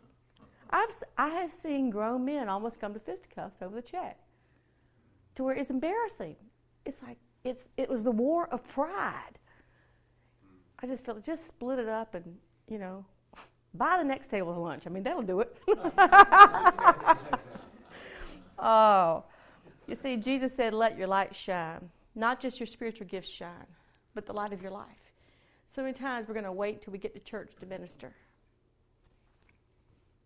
I've, 0.70 0.96
I 1.18 1.30
have 1.30 1.52
seen 1.52 1.90
grown 1.90 2.26
men 2.26 2.50
almost 2.50 2.80
come 2.80 2.94
to 2.94 3.00
fisticuffs 3.00 3.62
over 3.62 3.76
the 3.76 3.82
check 3.82 4.20
to 5.36 5.44
where 5.44 5.56
it's 5.56 5.70
embarrassing. 5.70 6.36
It's 6.86 7.02
like 7.04 7.18
it's, 7.44 7.70
it 7.78 7.90
was 7.90 8.04
the 8.04 8.12
war 8.12 8.48
of 8.52 8.68
pride. 8.68 9.40
I 10.80 10.88
just 10.88 11.06
felt 11.06 11.24
just 11.24 11.48
split 11.48 11.80
it 11.80 11.88
up 11.88 12.16
and, 12.16 12.38
you 12.68 12.80
know, 12.80 13.06
buy 13.74 13.98
the 13.98 14.04
next 14.04 14.28
table's 14.28 14.58
lunch. 14.58 14.84
I 14.86 14.90
mean, 14.90 15.04
that'll 15.04 15.22
do 15.22 15.42
it. 15.42 15.56
Oh, 18.58 19.24
you 19.88 19.96
see, 19.96 20.18
Jesus 20.18 20.56
said, 20.56 20.74
Let 20.74 20.98
your 20.98 21.08
light 21.08 21.36
shine. 21.36 21.90
Not 22.16 22.40
just 22.40 22.60
your 22.60 22.68
spiritual 22.68 23.08
gifts 23.08 23.30
shine, 23.30 23.68
but 24.14 24.26
the 24.26 24.34
light 24.34 24.54
of 24.54 24.62
your 24.62 24.72
life. 24.72 25.12
So 25.68 25.82
many 25.82 25.94
times 25.94 26.28
we're 26.28 26.34
going 26.34 26.46
to 26.46 26.52
wait 26.52 26.82
till 26.82 26.94
we 26.94 26.98
get 26.98 27.14
to 27.14 27.20
church 27.20 27.52
to 27.60 27.66
minister. 27.66 28.14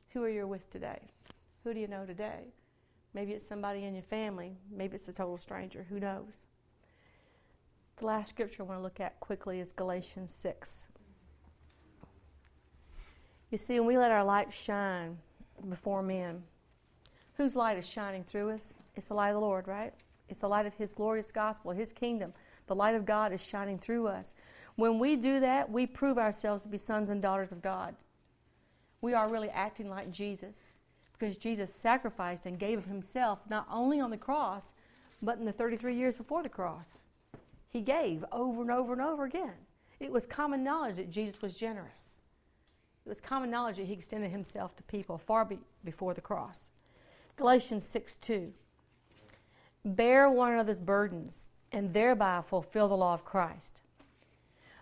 Who 0.10 0.24
are 0.24 0.30
you 0.30 0.48
with 0.48 0.70
today? 0.72 1.00
Who 1.64 1.74
do 1.74 1.80
you 1.80 1.88
know 1.88 2.06
today? 2.06 2.54
Maybe 3.14 3.34
it's 3.34 3.48
somebody 3.48 3.86
in 3.86 3.96
your 3.96 4.04
family. 4.04 4.58
Maybe 4.72 4.96
it's 4.96 5.08
a 5.08 5.14
total 5.14 5.38
stranger. 5.38 5.86
Who 5.90 6.00
knows? 6.00 6.44
The 7.98 8.06
last 8.06 8.30
scripture 8.30 8.64
I 8.64 8.66
want 8.66 8.80
to 8.80 8.84
look 8.84 9.00
at 9.00 9.20
quickly 9.20 9.60
is 9.60 9.72
Galatians 9.72 10.34
6. 10.34 10.88
You 13.52 13.58
see, 13.58 13.80
when 13.80 13.88
we 13.88 13.98
let 13.98 14.12
our 14.12 14.24
light 14.24 14.54
shine 14.54 15.18
before 15.68 16.04
men, 16.04 16.44
Whose 17.40 17.56
light 17.56 17.78
is 17.78 17.88
shining 17.88 18.26
through 18.26 18.50
us? 18.50 18.80
It's 18.98 19.08
the 19.08 19.14
light 19.14 19.30
of 19.30 19.36
the 19.36 19.40
Lord, 19.40 19.66
right? 19.66 19.94
It's 20.28 20.40
the 20.40 20.50
light 20.50 20.66
of 20.66 20.74
His 20.74 20.92
glorious 20.92 21.32
gospel, 21.32 21.72
His 21.72 21.94
kingdom. 21.94 22.34
The 22.68 22.76
light 22.76 22.96
of 22.96 23.06
God 23.06 23.32
is 23.32 23.42
shining 23.42 23.80
through 23.80 24.08
us. 24.08 24.34
When 24.76 25.00
we 25.00 25.16
do 25.16 25.40
that, 25.40 25.72
we 25.72 25.88
prove 25.88 26.18
ourselves 26.18 26.64
to 26.64 26.70
be 26.70 26.78
sons 26.78 27.10
and 27.10 27.22
daughters 27.22 27.54
of 27.54 27.62
God. 27.62 27.96
We 29.00 29.14
are 29.14 29.30
really 29.30 29.50
acting 29.52 29.90
like 29.90 30.12
Jesus 30.12 30.58
because 31.18 31.38
Jesus 31.38 31.74
sacrificed 31.74 32.46
and 32.46 32.60
gave 32.60 32.80
of 32.80 32.86
Himself 32.88 33.40
not 33.50 33.66
only 33.72 34.02
on 34.02 34.10
the 34.10 34.18
cross, 34.18 34.74
but 35.22 35.38
in 35.38 35.46
the 35.46 35.54
33 35.54 35.96
years 35.96 36.18
before 36.18 36.44
the 36.44 36.50
cross. 36.50 37.00
He 37.70 37.80
gave 37.80 38.26
over 38.34 38.64
and 38.64 38.72
over 38.72 38.92
and 38.92 39.02
over 39.02 39.24
again. 39.24 39.54
It 40.02 40.12
was 40.12 40.28
common 40.28 40.62
knowledge 40.62 40.98
that 40.98 41.10
Jesus 41.10 41.42
was 41.42 41.54
generous. 41.54 42.18
It 43.06 43.08
was 43.08 43.22
common 43.22 43.50
knowledge 43.50 43.78
that 43.78 43.88
He 43.88 43.94
extended 43.94 44.30
Himself 44.30 44.76
to 44.76 44.84
people 44.84 45.18
far 45.18 45.46
be- 45.46 45.60
before 45.86 46.14
the 46.14 46.20
cross. 46.20 46.72
Galatians 47.40 47.88
6 47.88 48.18
2. 48.18 48.52
Bear 49.86 50.30
one 50.30 50.52
another's 50.52 50.82
burdens 50.82 51.48
and 51.72 51.94
thereby 51.94 52.42
fulfill 52.42 52.90
the 52.90 52.98
law 52.98 53.14
of 53.14 53.24
Christ. 53.24 53.82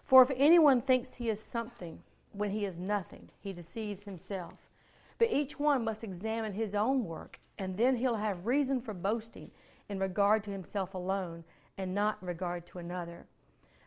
For 0.03 0.23
if 0.23 0.31
anyone 0.35 0.81
thinks 0.81 1.13
he 1.13 1.29
is 1.29 1.39
something 1.39 2.01
when 2.31 2.49
he 2.49 2.65
is 2.65 2.79
nothing, 2.79 3.29
he 3.39 3.53
deceives 3.53 4.03
himself. 4.03 4.71
But 5.19 5.31
each 5.31 5.59
one 5.59 5.83
must 5.83 6.03
examine 6.03 6.53
his 6.53 6.73
own 6.73 7.05
work, 7.05 7.39
and 7.59 7.77
then 7.77 7.97
he'll 7.97 8.15
have 8.15 8.47
reason 8.47 8.81
for 8.81 8.95
boasting 8.95 9.51
in 9.87 9.99
regard 9.99 10.43
to 10.45 10.51
himself 10.51 10.95
alone 10.95 11.43
and 11.77 11.93
not 11.93 12.17
in 12.23 12.27
regard 12.27 12.65
to 12.67 12.79
another. 12.79 13.27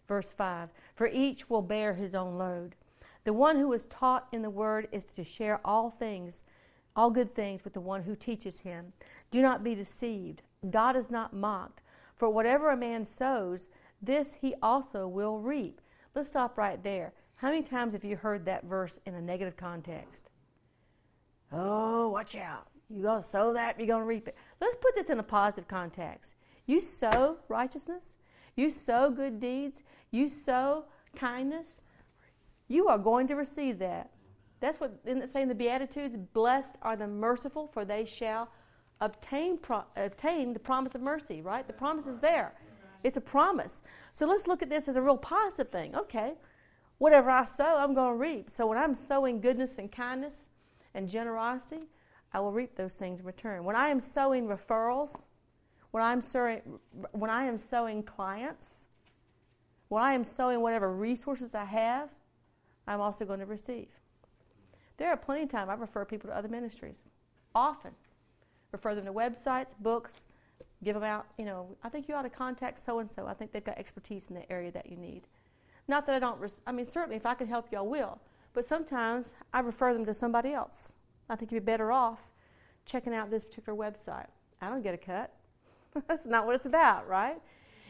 Verse 0.07 0.31
5 0.31 0.69
For 0.95 1.09
each 1.09 1.51
will 1.51 1.63
bear 1.63 1.95
his 1.95 2.15
own 2.15 2.39
load. 2.39 2.77
The 3.25 3.33
one 3.33 3.57
who 3.57 3.73
is 3.73 3.87
taught 3.87 4.29
in 4.31 4.43
the 4.43 4.49
word 4.49 4.87
is 4.93 5.07
to 5.07 5.25
share 5.25 5.61
all 5.65 5.91
things 5.91 6.45
all 6.97 7.11
good 7.11 7.35
things 7.35 7.65
with 7.65 7.73
the 7.73 7.81
one 7.81 8.03
who 8.03 8.15
teaches 8.15 8.61
him. 8.61 8.93
Do 9.31 9.43
not 9.43 9.65
be 9.65 9.75
deceived. 9.75 10.43
God 10.71 10.97
is 10.97 11.11
not 11.11 11.33
mocked. 11.33 11.83
For 12.17 12.29
whatever 12.29 12.71
a 12.71 12.77
man 12.77 13.05
sows, 13.05 13.71
this 14.03 14.35
he 14.41 14.55
also 14.63 15.07
will 15.07 15.39
reap. 15.39 15.81
Let's 16.15 16.31
stop 16.31 16.59
right 16.59 16.83
there. 16.83 17.13
How 17.37 17.49
many 17.49 17.63
times 17.63 17.95
have 17.95 18.05
you 18.05 18.17
heard 18.17 18.45
that 18.45 18.65
verse 18.65 18.99
in 19.07 19.15
a 19.15 19.23
negative 19.23 19.57
context? 19.57 20.31
Oh, 21.53 22.09
watch 22.09 22.37
out. 22.37 22.69
You're 22.91 23.05
going 23.05 23.23
to 23.23 23.27
sow 23.27 23.53
that, 23.55 23.79
you're 23.79 23.87
going 23.87 24.03
to 24.03 24.07
reap 24.07 24.29
it. 24.29 24.37
Let's 24.61 24.77
put 24.81 24.95
this 24.97 25.11
in 25.11 25.19
a 25.21 25.23
positive 25.23 25.69
context. 25.69 26.35
You 26.67 26.81
sow 26.81 27.39
righteousness, 27.49 28.17
you 28.57 28.71
sow 28.71 29.11
good 29.11 29.41
deeds, 29.41 29.83
you 30.11 30.29
sow 30.29 30.85
kindness, 31.17 31.79
you 32.69 32.89
are 32.89 32.99
going 32.99 33.29
to 33.29 33.35
receive 33.35 33.79
that. 33.79 34.11
That's 34.61 34.79
what, 34.79 34.93
it 35.05 35.33
saying 35.33 35.49
the 35.49 35.55
Beatitudes? 35.55 36.17
Blessed 36.35 36.77
are 36.83 36.97
the 36.97 37.07
merciful, 37.07 37.69
for 37.73 37.85
they 37.85 38.05
shall 38.05 38.51
obtain, 39.01 39.57
pro, 39.57 39.83
obtain 39.97 40.53
the 40.53 40.59
promise 40.59 40.95
of 40.95 41.01
mercy, 41.01 41.41
right? 41.41 41.67
The 41.67 41.73
promise 41.73 42.07
is 42.07 42.21
there. 42.21 42.55
It's 43.03 43.17
a 43.17 43.23
promise. 43.23 43.83
So 44.13 44.27
let's 44.27 44.47
look 44.47 44.63
at 44.63 44.69
this 44.69 44.87
as 44.87 44.97
a 44.97 45.03
real 45.03 45.17
positive 45.17 45.73
thing. 45.73 45.97
Okay, 45.97 46.35
whatever 46.99 47.31
I 47.31 47.45
sow, 47.45 47.79
I'm 47.79 47.95
going 47.95 48.13
to 48.13 48.19
reap. 48.19 48.51
So 48.51 48.67
when 48.67 48.77
I'm 48.77 48.95
sowing 48.95 49.41
goodness 49.41 49.79
and 49.79 49.91
kindness 49.91 50.49
and 50.95 51.09
generosity, 51.09 51.89
I 52.33 52.41
will 52.41 52.53
reap 52.53 52.77
those 52.77 52.95
things 52.95 53.21
in 53.21 53.27
return. 53.27 53.65
When 53.65 53.75
I 53.75 53.89
am 53.89 54.01
sowing 54.01 54.47
referrals, 54.47 55.25
when 55.91 56.03
I'm 56.03 56.21
sowing, 56.21 56.61
when 57.13 57.31
I 57.31 57.45
am 57.45 57.57
sowing 57.57 58.03
clients, 58.03 58.89
when 59.89 60.03
I 60.03 60.13
am 60.13 60.23
sowing 60.23 60.61
whatever 60.61 60.93
resources 60.93 61.55
I 61.55 61.65
have, 61.65 62.11
I'm 62.87 63.01
also 63.01 63.25
going 63.25 63.41
to 63.41 63.47
receive. 63.47 63.89
There 65.01 65.09
are 65.09 65.17
plenty 65.17 65.45
of 65.45 65.49
times 65.49 65.71
I 65.71 65.75
refer 65.75 66.05
people 66.05 66.29
to 66.29 66.37
other 66.37 66.49
ministries, 66.49 67.09
often. 67.55 67.93
Refer 68.71 68.95
them 68.95 69.07
to 69.07 69.13
websites, 69.15 69.75
books, 69.81 70.27
give 70.85 70.93
them 70.93 71.03
out. 71.03 71.25
You 71.39 71.47
know, 71.47 71.75
I 71.83 71.89
think 71.89 72.07
you 72.07 72.15
ought 72.15 72.23
to 72.23 72.29
contact 72.29 72.79
so 72.79 72.99
and 72.99 73.09
so. 73.09 73.27
I 73.27 73.33
think 73.33 73.51
they've 73.51 73.65
got 73.65 73.79
expertise 73.79 74.29
in 74.29 74.35
the 74.35 74.53
area 74.53 74.71
that 74.73 74.91
you 74.91 74.99
need. 74.99 75.23
Not 75.89 76.05
that 76.05 76.17
I 76.17 76.19
don't, 76.19 76.39
res- 76.39 76.61
I 76.67 76.73
mean, 76.73 76.85
certainly 76.85 77.17
if 77.17 77.25
I 77.25 77.33
can 77.33 77.49
help 77.49 77.69
you, 77.73 77.79
I 77.79 77.81
will. 77.81 78.21
But 78.53 78.67
sometimes 78.67 79.33
I 79.55 79.61
refer 79.61 79.95
them 79.95 80.05
to 80.05 80.13
somebody 80.13 80.53
else. 80.53 80.93
I 81.31 81.37
think 81.37 81.51
you'd 81.51 81.65
be 81.65 81.73
better 81.73 81.91
off 81.91 82.21
checking 82.85 83.15
out 83.15 83.31
this 83.31 83.43
particular 83.43 83.79
website. 83.79 84.27
I 84.61 84.69
don't 84.69 84.83
get 84.83 84.93
a 84.93 84.99
cut. 84.99 85.33
That's 86.09 86.27
not 86.27 86.45
what 86.45 86.57
it's 86.57 86.67
about, 86.67 87.09
right? 87.09 87.41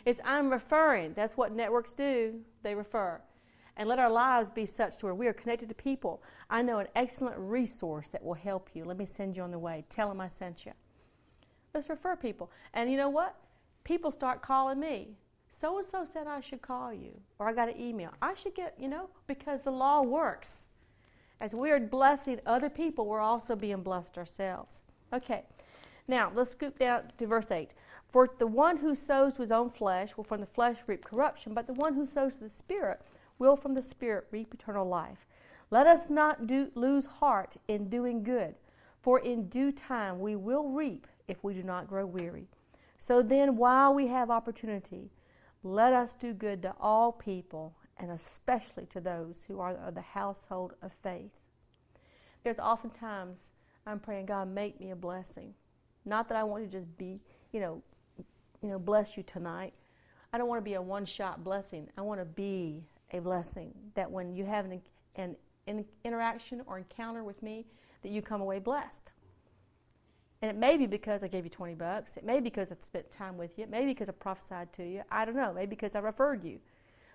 It's 0.05 0.21
I'm 0.25 0.49
referring. 0.49 1.15
That's 1.15 1.37
what 1.37 1.51
networks 1.53 1.93
do. 1.93 2.39
They 2.63 2.77
refer. 2.77 3.21
And 3.77 3.89
let 3.89 3.99
our 3.99 4.11
lives 4.11 4.51
be 4.51 4.67
such 4.67 4.97
to 4.99 5.07
where 5.07 5.15
we 5.15 5.27
are 5.27 5.33
connected 5.33 5.69
to 5.69 5.75
people. 5.75 6.23
I 6.49 6.63
know 6.63 6.79
an 6.79 6.89
excellent 6.95 7.37
resource 7.39 8.09
that 8.09 8.25
will 8.25 8.35
help 8.35 8.71
you. 8.75 8.85
Let 8.85 8.99
me 8.99 9.07
send 9.07 9.37
you 9.37 9.43
on 9.43 9.51
the 9.51 9.59
way. 9.59 9.85
Tell 9.89 10.09
them 10.09 10.21
I 10.21 10.29
sent 10.29 10.67
you. 10.67 10.73
Let's 11.73 11.89
refer 11.89 12.17
people. 12.17 12.51
And 12.75 12.91
you 12.91 12.97
know 12.97 13.09
what? 13.09 13.37
People 13.85 14.11
start 14.11 14.43
calling 14.43 14.81
me. 14.81 15.17
So 15.53 15.79
and 15.79 15.87
so 15.87 16.05
said 16.05 16.27
I 16.27 16.41
should 16.41 16.63
call 16.63 16.93
you, 16.93 17.21
or 17.39 17.49
I 17.49 17.53
got 17.53 17.69
an 17.69 17.79
email. 17.79 18.13
I 18.23 18.35
should 18.35 18.55
get, 18.55 18.75
you 18.79 18.89
know, 18.89 19.11
because 19.27 19.63
the 19.63 19.71
law 19.71 20.03
works. 20.03 20.67
As 21.41 21.55
we 21.55 21.71
are 21.71 21.81
blessing 21.81 22.41
other 22.47 22.71
people, 22.71 23.07
we're 23.07 23.21
also 23.21 23.57
being 23.57 23.83
blessed 23.83 24.17
ourselves. 24.17 24.83
Okay, 25.13 25.45
now 26.09 26.33
let's 26.35 26.53
scoop 26.53 26.79
down 26.79 27.13
to 27.19 27.27
verse 27.27 27.51
8. 27.51 27.75
For 28.09 28.29
the 28.39 28.47
one 28.47 28.79
who 28.79 28.95
sows 28.95 29.35
to 29.37 29.43
his 29.43 29.53
own 29.53 29.71
flesh 29.71 30.17
will 30.17 30.25
from 30.25 30.41
the 30.41 30.47
flesh 30.47 30.79
reap 30.87 31.05
corruption, 31.05 31.55
but 31.55 31.67
the 31.67 31.75
one 31.75 31.95
who 31.95 32.07
sows 32.07 32.37
to 32.37 32.41
the 32.41 32.49
Spirit 32.49 33.01
will 33.41 33.57
from 33.57 33.75
the 33.75 33.83
Spirit 33.83 34.29
reap 34.31 34.55
eternal 34.55 34.87
life. 34.87 35.27
Let 35.71 35.87
us 35.87 36.11
not 36.11 36.47
do, 36.47 36.71
lose 36.75 37.07
heart 37.07 37.57
in 37.67 37.89
doing 37.89 38.23
good, 38.23 38.55
for 39.01 39.19
in 39.19 39.49
due 39.49 39.73
time 39.73 40.21
we 40.21 40.37
will 40.37 40.69
reap 40.69 41.07
if 41.27 41.43
we 41.43 41.55
do 41.55 41.63
not 41.63 41.89
grow 41.89 42.07
weary. 42.07 42.47
So 42.99 43.23
then, 43.23 43.57
while 43.57 43.95
we 43.95 44.09
have 44.09 44.31
opportunity, 44.31 45.11
let 45.63 45.93
us 45.93 46.15
do 46.15 46.35
good 46.35 46.63
to 46.63 46.75
all 46.79 47.13
people, 47.13 47.77
and 47.97 48.11
especially 48.11 48.87
to 48.87 49.01
those 49.01 49.45
who 49.49 49.59
are 49.61 49.75
of 49.75 49.95
the 49.95 50.01
household 50.01 50.75
of 50.83 50.93
faith. 50.93 51.47
There's 52.45 52.59
oftentimes 52.59 53.51
I'm 53.87 54.01
praying, 54.01 54.27
God, 54.27 54.49
make 54.49 54.81
me 54.81 54.91
a 54.91 54.97
blessing. 54.97 55.55
Not 56.05 56.29
that 56.29 56.37
I 56.37 56.45
want 56.45 56.65
to 56.65 56.79
just 56.79 56.97
be, 56.99 57.23
you 57.53 57.61
know, 57.61 57.83
you 58.63 58.69
know, 58.69 58.79
bless 58.79 59.17
you 59.17 59.23
tonight. 59.23 59.73
I 60.33 60.39
don't 60.39 60.49
want 60.49 60.59
to 60.59 60.65
be 60.65 60.75
a 60.75 60.83
one-shot 60.83 61.43
blessing. 61.43 61.89
I 61.97 62.03
want 62.03 62.21
to 62.21 62.25
be 62.25 62.85
a 63.13 63.21
blessing. 63.21 63.73
That 63.95 64.11
when 64.11 64.35
you 64.35 64.45
have 64.45 64.65
an, 64.65 64.81
an, 65.17 65.37
an 65.67 65.85
interaction 66.05 66.63
or 66.67 66.79
encounter 66.79 67.25
with 67.25 67.43
me, 67.43 67.67
that 68.03 68.11
you 68.11 68.23
come 68.23 68.41
away 68.41 68.59
blessed. 68.59 69.13
And 70.43 70.51
it 70.51 70.57
may 70.57 70.77
be 70.77 70.87
because 70.87 71.23
I 71.23 71.29
gave 71.29 71.45
you 71.45 71.51
20 71.51 71.75
bucks. 71.75 72.17
It 72.17 72.25
may 72.25 72.37
be 72.37 72.45
because 72.45 72.73
I've 72.73 72.83
spent 72.83 73.11
time 73.11 73.37
with 73.37 73.59
you. 73.59 73.65
It 73.65 73.71
may 73.71 73.81
be 73.81 73.89
because 73.89 74.09
I 74.09 74.13
prophesied 74.13 74.73
to 74.75 74.85
you. 74.85 75.03
I 75.11 75.25
don't 75.25 75.37
know. 75.37 75.53
Maybe 75.53 75.71
because 75.71 75.95
I 75.95 75.99
referred 75.99 76.45
you. 76.45 76.61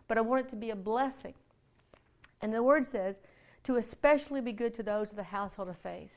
But 0.08 0.20
I 0.20 0.22
want 0.22 0.46
it 0.46 0.50
to 0.50 0.56
be 0.56 0.70
a 0.70 0.76
blessing. 0.76 1.34
And 2.42 2.54
the 2.54 2.62
word 2.62 2.86
says, 2.86 3.20
to 3.64 3.78
especially 3.78 4.42
be 4.42 4.52
good 4.52 4.76
to 4.76 4.84
those 4.84 5.10
of 5.10 5.16
the 5.16 5.24
household 5.24 5.70
of 5.70 5.78
faith. 5.78 6.12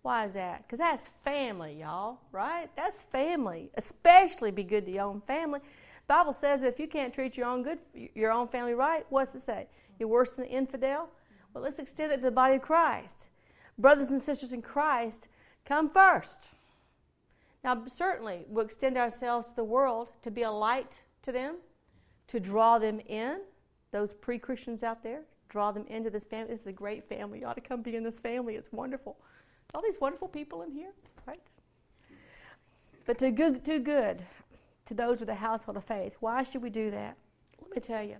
Why 0.00 0.24
is 0.24 0.32
that? 0.32 0.62
Because 0.62 0.78
that's 0.78 1.10
family, 1.24 1.80
y'all, 1.80 2.20
right? 2.32 2.70
That's 2.74 3.02
family. 3.02 3.70
Especially 3.74 4.50
be 4.50 4.64
good 4.64 4.86
to 4.86 4.92
your 4.92 5.04
own 5.04 5.20
family. 5.26 5.60
Bible 6.10 6.32
says 6.32 6.64
if 6.64 6.80
you 6.80 6.88
can't 6.88 7.14
treat 7.14 7.36
your 7.36 7.46
own 7.46 7.62
good 7.62 7.78
your 8.16 8.32
own 8.32 8.48
family 8.48 8.74
right, 8.74 9.06
what's 9.10 9.32
it 9.36 9.42
say? 9.42 9.68
You're 9.96 10.08
worse 10.08 10.32
than 10.32 10.46
an 10.46 10.50
infidel? 10.50 11.08
Well, 11.54 11.62
let's 11.62 11.78
extend 11.78 12.10
it 12.10 12.16
to 12.16 12.22
the 12.22 12.32
body 12.32 12.56
of 12.56 12.62
Christ. 12.62 13.28
Brothers 13.78 14.10
and 14.10 14.20
sisters 14.20 14.50
in 14.50 14.60
Christ, 14.60 15.28
come 15.64 15.88
first. 15.88 16.50
Now, 17.62 17.84
certainly, 17.86 18.44
we'll 18.48 18.64
extend 18.64 18.98
ourselves 18.98 19.50
to 19.50 19.54
the 19.54 19.62
world 19.62 20.08
to 20.22 20.32
be 20.32 20.42
a 20.42 20.50
light 20.50 21.00
to 21.22 21.30
them, 21.30 21.58
to 22.26 22.40
draw 22.40 22.80
them 22.80 22.98
in, 23.06 23.42
those 23.92 24.12
pre 24.12 24.36
Christians 24.36 24.82
out 24.82 25.04
there, 25.04 25.22
draw 25.48 25.70
them 25.70 25.84
into 25.86 26.10
this 26.10 26.24
family. 26.24 26.50
This 26.50 26.62
is 26.62 26.66
a 26.66 26.72
great 26.72 27.08
family. 27.08 27.38
You 27.38 27.46
ought 27.46 27.54
to 27.54 27.60
come 27.60 27.82
be 27.82 27.94
in 27.94 28.02
this 28.02 28.18
family. 28.18 28.56
It's 28.56 28.72
wonderful. 28.72 29.16
All 29.76 29.82
these 29.82 30.00
wonderful 30.00 30.26
people 30.26 30.62
in 30.62 30.72
here, 30.72 30.90
right? 31.28 31.40
But 33.06 33.18
to 33.18 33.30
good, 33.30 33.62
do 33.62 33.78
good 33.78 34.24
to 34.90 34.94
those 34.94 35.20
of 35.20 35.28
the 35.28 35.36
household 35.36 35.76
of 35.76 35.84
faith. 35.84 36.16
Why 36.18 36.42
should 36.42 36.62
we 36.62 36.68
do 36.68 36.90
that? 36.90 37.16
Let 37.62 37.70
me 37.76 37.80
tell 37.80 38.02
you. 38.02 38.16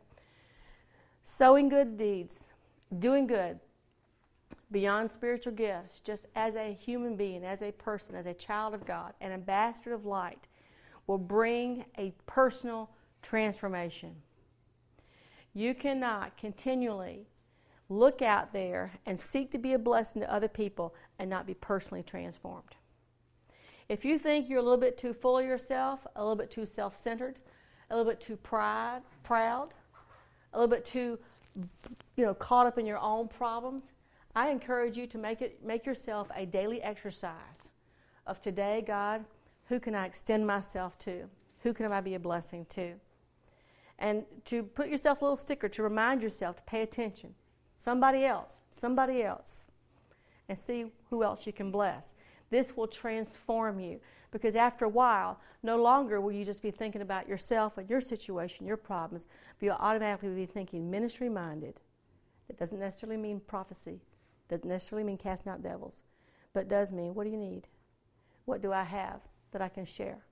Sowing 1.24 1.68
good 1.68 1.98
deeds, 1.98 2.46
doing 2.96 3.26
good, 3.26 3.58
beyond 4.70 5.10
spiritual 5.10 5.52
gifts, 5.52 5.98
just 5.98 6.26
as 6.36 6.54
a 6.54 6.72
human 6.72 7.16
being, 7.16 7.44
as 7.44 7.60
a 7.60 7.72
person, 7.72 8.14
as 8.14 8.26
a 8.26 8.34
child 8.34 8.72
of 8.72 8.86
God, 8.86 9.14
an 9.20 9.32
ambassador 9.32 9.92
of 9.92 10.06
light, 10.06 10.46
will 11.08 11.18
bring 11.18 11.84
a 11.98 12.14
personal 12.26 12.88
transformation. 13.20 14.14
You 15.52 15.74
cannot 15.74 16.36
continually 16.36 17.26
look 17.88 18.22
out 18.22 18.52
there 18.52 18.92
and 19.06 19.18
seek 19.18 19.50
to 19.50 19.58
be 19.58 19.72
a 19.72 19.78
blessing 19.78 20.22
to 20.22 20.32
other 20.32 20.46
people 20.46 20.94
and 21.18 21.28
not 21.28 21.48
be 21.48 21.54
personally 21.54 22.04
transformed. 22.04 22.76
If 23.90 24.04
you 24.04 24.20
think 24.20 24.48
you're 24.48 24.60
a 24.60 24.62
little 24.62 24.78
bit 24.78 24.96
too 24.96 25.12
full 25.12 25.38
of 25.38 25.44
yourself, 25.44 26.06
a 26.14 26.22
little 26.22 26.36
bit 26.36 26.48
too 26.48 26.64
self 26.64 26.96
centered, 26.96 27.40
a 27.90 27.96
little 27.96 28.08
bit 28.08 28.20
too 28.20 28.36
pride, 28.36 29.02
proud, 29.24 29.70
a 30.54 30.60
little 30.60 30.70
bit 30.70 30.86
too 30.86 31.18
you 32.16 32.24
know, 32.24 32.32
caught 32.32 32.66
up 32.66 32.78
in 32.78 32.86
your 32.86 32.98
own 32.98 33.26
problems, 33.26 33.90
I 34.36 34.50
encourage 34.50 34.96
you 34.96 35.08
to 35.08 35.18
make 35.18 35.42
it 35.42 35.64
make 35.64 35.86
yourself 35.86 36.30
a 36.36 36.46
daily 36.46 36.80
exercise 36.80 37.68
of 38.28 38.40
today, 38.40 38.84
God, 38.86 39.24
who 39.66 39.80
can 39.80 39.96
I 39.96 40.06
extend 40.06 40.46
myself 40.46 40.96
to? 40.98 41.24
Who 41.64 41.74
can 41.74 41.90
I 41.92 42.00
be 42.00 42.14
a 42.14 42.20
blessing 42.20 42.66
to? 42.66 42.92
And 43.98 44.22
to 44.44 44.62
put 44.62 44.88
yourself 44.88 45.20
a 45.20 45.24
little 45.24 45.36
sticker 45.36 45.68
to 45.68 45.82
remind 45.82 46.22
yourself 46.22 46.58
to 46.58 46.62
pay 46.62 46.82
attention. 46.82 47.34
Somebody 47.76 48.24
else, 48.24 48.52
somebody 48.70 49.24
else. 49.24 49.66
And 50.48 50.56
see 50.56 50.92
who 51.10 51.24
else 51.24 51.44
you 51.44 51.52
can 51.52 51.72
bless. 51.72 52.14
This 52.50 52.76
will 52.76 52.88
transform 52.88 53.80
you 53.80 54.00
because 54.30 54.56
after 54.56 54.84
a 54.84 54.88
while, 54.88 55.40
no 55.62 55.80
longer 55.80 56.20
will 56.20 56.32
you 56.32 56.44
just 56.44 56.62
be 56.62 56.70
thinking 56.70 57.02
about 57.02 57.28
yourself 57.28 57.78
and 57.78 57.88
your 57.88 58.00
situation, 58.00 58.66
your 58.66 58.76
problems, 58.76 59.26
but 59.58 59.66
you'll 59.66 59.74
automatically 59.74 60.30
be 60.30 60.46
thinking 60.46 60.90
ministry 60.90 61.28
minded. 61.28 61.74
That 62.48 62.58
doesn't 62.58 62.78
necessarily 62.78 63.16
mean 63.16 63.40
prophecy, 63.40 64.00
doesn't 64.48 64.68
necessarily 64.68 65.04
mean 65.04 65.18
casting 65.18 65.52
out 65.52 65.62
devils, 65.62 66.02
but 66.52 66.68
does 66.68 66.92
mean 66.92 67.14
what 67.14 67.24
do 67.24 67.30
you 67.30 67.36
need? 67.36 67.68
What 68.44 68.62
do 68.62 68.72
I 68.72 68.84
have 68.84 69.20
that 69.52 69.62
I 69.62 69.68
can 69.68 69.84
share? 69.84 70.24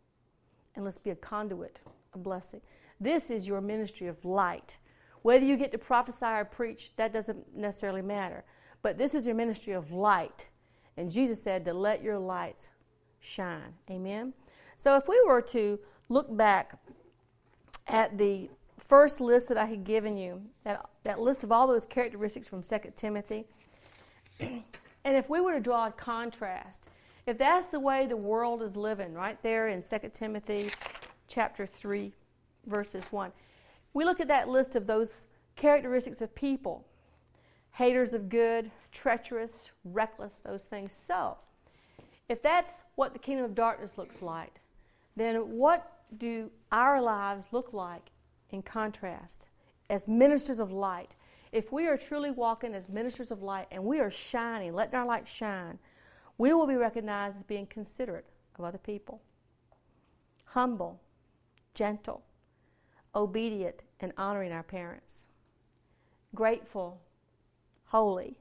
And 0.75 0.85
let's 0.85 0.99
be 0.99 1.11
a 1.11 1.17
conduit, 1.17 1.79
a 2.15 2.19
blessing. 2.19 2.61
This 3.01 3.31
is 3.31 3.47
your 3.47 3.61
ministry 3.61 4.09
of 4.09 4.25
light. 4.25 4.77
Whether 5.23 5.45
you 5.45 5.57
get 5.57 5.73
to 5.73 5.79
prophesy 5.79 6.27
or 6.27 6.45
preach, 6.45 6.93
that 6.97 7.13
doesn't 7.13 7.57
necessarily 7.57 8.03
matter. 8.03 8.45
But 8.83 8.99
this 8.99 9.15
is 9.15 9.27
your 9.27 9.35
ministry 9.35 9.73
of 9.73 9.93
light. 9.93 10.49
And 10.99 11.13
Jesus 11.13 11.41
said 11.41 11.65
to 11.67 11.73
let 11.73 12.03
your 12.03 12.19
lights 12.19 12.71
shine. 13.21 13.75
Amen? 13.89 14.35
So 14.79 14.97
if 14.97 15.07
we 15.07 15.23
were 15.25 15.41
to 15.43 15.79
look 16.09 16.37
back 16.37 16.77
at 17.87 18.19
the 18.19 18.51
first 18.79 19.21
list 19.21 19.49
that 19.49 19.57
I 19.57 19.67
had 19.67 19.85
given 19.85 20.17
you, 20.17 20.43
that, 20.65 20.85
that 21.05 21.21
list 21.21 21.45
of 21.45 21.53
all 21.53 21.69
those 21.69 21.87
characteristics 21.87 22.49
from 22.49 22.63
2 22.63 22.79
Timothy, 22.97 23.47
and 24.41 24.65
if 25.05 25.31
we 25.31 25.41
were 25.41 25.53
to 25.53 25.61
draw 25.61 25.87
a 25.87 25.93
contrast, 25.93 26.87
if 27.27 27.39
that's 27.39 27.67
the 27.67 27.79
way 27.79 28.07
the 28.09 28.17
world 28.17 28.61
is 28.61 28.77
living, 28.77 29.15
right 29.15 29.41
there 29.41 29.69
in 29.69 29.81
2 29.81 30.11
Timothy 30.13 30.71
chapter 31.29 31.65
3, 31.65 32.13
verses 32.67 33.05
1, 33.13 33.31
we 33.95 34.05
look 34.05 34.19
at 34.19 34.27
that 34.27 34.49
list 34.49 34.75
of 34.75 34.89
those 34.89 35.27
characteristics 35.55 36.21
of 36.21 36.35
people 36.35 36.88
haters 37.73 38.15
of 38.15 38.29
good, 38.29 38.71
treacherous, 38.93 39.71
reckless, 39.85 40.41
those 40.45 40.65
things. 40.65 40.93
So, 40.93 41.37
if 42.29 42.43
that's 42.43 42.85
what 42.97 43.13
the 43.13 43.19
kingdom 43.19 43.45
of 43.45 43.55
darkness 43.55 43.97
looks 43.97 44.21
like, 44.21 44.61
then 45.17 45.37
what 45.37 46.01
do 46.17 46.51
our 46.73 47.01
lives 47.01 47.47
look 47.53 47.73
like 47.73 48.11
in 48.51 48.63
contrast 48.63 49.49
as 49.89 50.09
ministers 50.09 50.61
of 50.61 50.73
light? 50.73 51.17
If 51.53 51.73
we 51.73 51.87
are 51.87 51.97
truly 51.97 52.31
walking 52.31 52.75
as 52.75 52.91
ministers 52.91 53.31
of 53.31 53.43
light 53.43 53.69
and 53.71 53.83
we 53.85 54.01
are 54.01 54.11
shining, 54.11 54.75
letting 54.75 54.95
our 54.95 55.07
light 55.07 55.27
shine, 55.27 55.79
we 56.37 56.53
will 56.53 56.67
be 56.67 56.77
recognized 56.77 57.39
as 57.39 57.43
being 57.43 57.67
considerate 57.67 58.27
of 58.59 58.65
other 58.65 58.79
people, 58.79 59.23
humble, 60.45 61.01
gentle, 61.75 62.23
obedient, 63.15 63.83
and 64.01 64.13
honoring 64.17 64.53
our 64.53 64.63
parents, 64.63 65.27
grateful, 66.35 67.01
holy, 67.89 68.37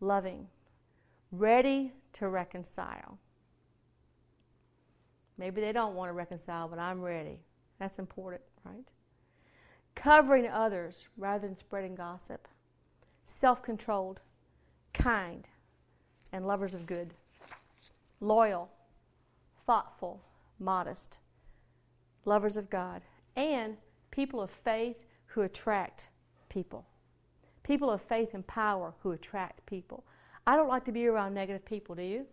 loving, 0.00 0.46
ready 1.32 1.92
to 2.12 2.28
reconcile. 2.28 3.18
Maybe 5.38 5.62
they 5.62 5.72
don't 5.72 5.94
want 5.94 6.10
to 6.10 6.12
reconcile, 6.12 6.68
but 6.68 6.78
I'm 6.78 7.00
ready. 7.00 7.40
That's 7.78 7.98
important, 7.98 8.42
right? 8.64 8.92
Covering 9.94 10.46
others 10.46 11.06
rather 11.16 11.46
than 11.46 11.54
spreading 11.54 11.94
gossip. 11.94 12.46
Self 13.26 13.62
controlled, 13.62 14.20
kind, 14.92 15.48
and 16.32 16.46
lovers 16.46 16.74
of 16.74 16.84
good. 16.84 17.14
Loyal, 18.20 18.68
thoughtful, 19.64 20.20
modest, 20.58 21.16
lovers 22.26 22.58
of 22.58 22.68
God, 22.68 23.00
and 23.36 23.78
people 24.10 24.42
of 24.42 24.50
faith 24.50 24.96
who 25.26 25.40
attract 25.40 26.08
people. 26.50 26.89
People 27.70 27.92
of 27.92 28.02
faith 28.02 28.34
and 28.34 28.44
power 28.48 28.92
who 29.00 29.12
attract 29.12 29.64
people. 29.64 30.02
I 30.44 30.56
don't 30.56 30.66
like 30.66 30.84
to 30.86 30.90
be 30.90 31.06
around 31.06 31.34
negative 31.34 31.64
people, 31.64 31.94
do 31.94 32.02
you? 32.02 32.26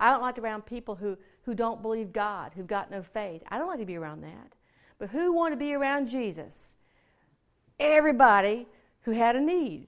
I 0.00 0.10
don't 0.10 0.22
like 0.22 0.34
to 0.34 0.40
be 0.40 0.48
around 0.48 0.66
people 0.66 0.96
who, 0.96 1.16
who 1.42 1.54
don't 1.54 1.82
believe 1.82 2.12
God, 2.12 2.50
who've 2.52 2.66
got 2.66 2.90
no 2.90 3.00
faith. 3.00 3.44
I 3.48 3.58
don't 3.58 3.68
like 3.68 3.78
to 3.78 3.86
be 3.86 3.94
around 3.94 4.22
that. 4.24 4.56
But 4.98 5.10
who 5.10 5.32
want 5.32 5.52
to 5.52 5.56
be 5.56 5.72
around 5.72 6.08
Jesus? 6.08 6.74
Everybody 7.78 8.66
who 9.02 9.12
had 9.12 9.36
a 9.36 9.40
need. 9.40 9.86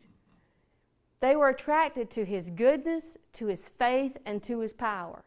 They 1.18 1.34
were 1.34 1.48
attracted 1.48 2.08
to 2.10 2.24
his 2.24 2.48
goodness, 2.48 3.16
to 3.32 3.46
his 3.48 3.68
faith, 3.68 4.16
and 4.24 4.40
to 4.44 4.60
his 4.60 4.72
power. 4.72 5.24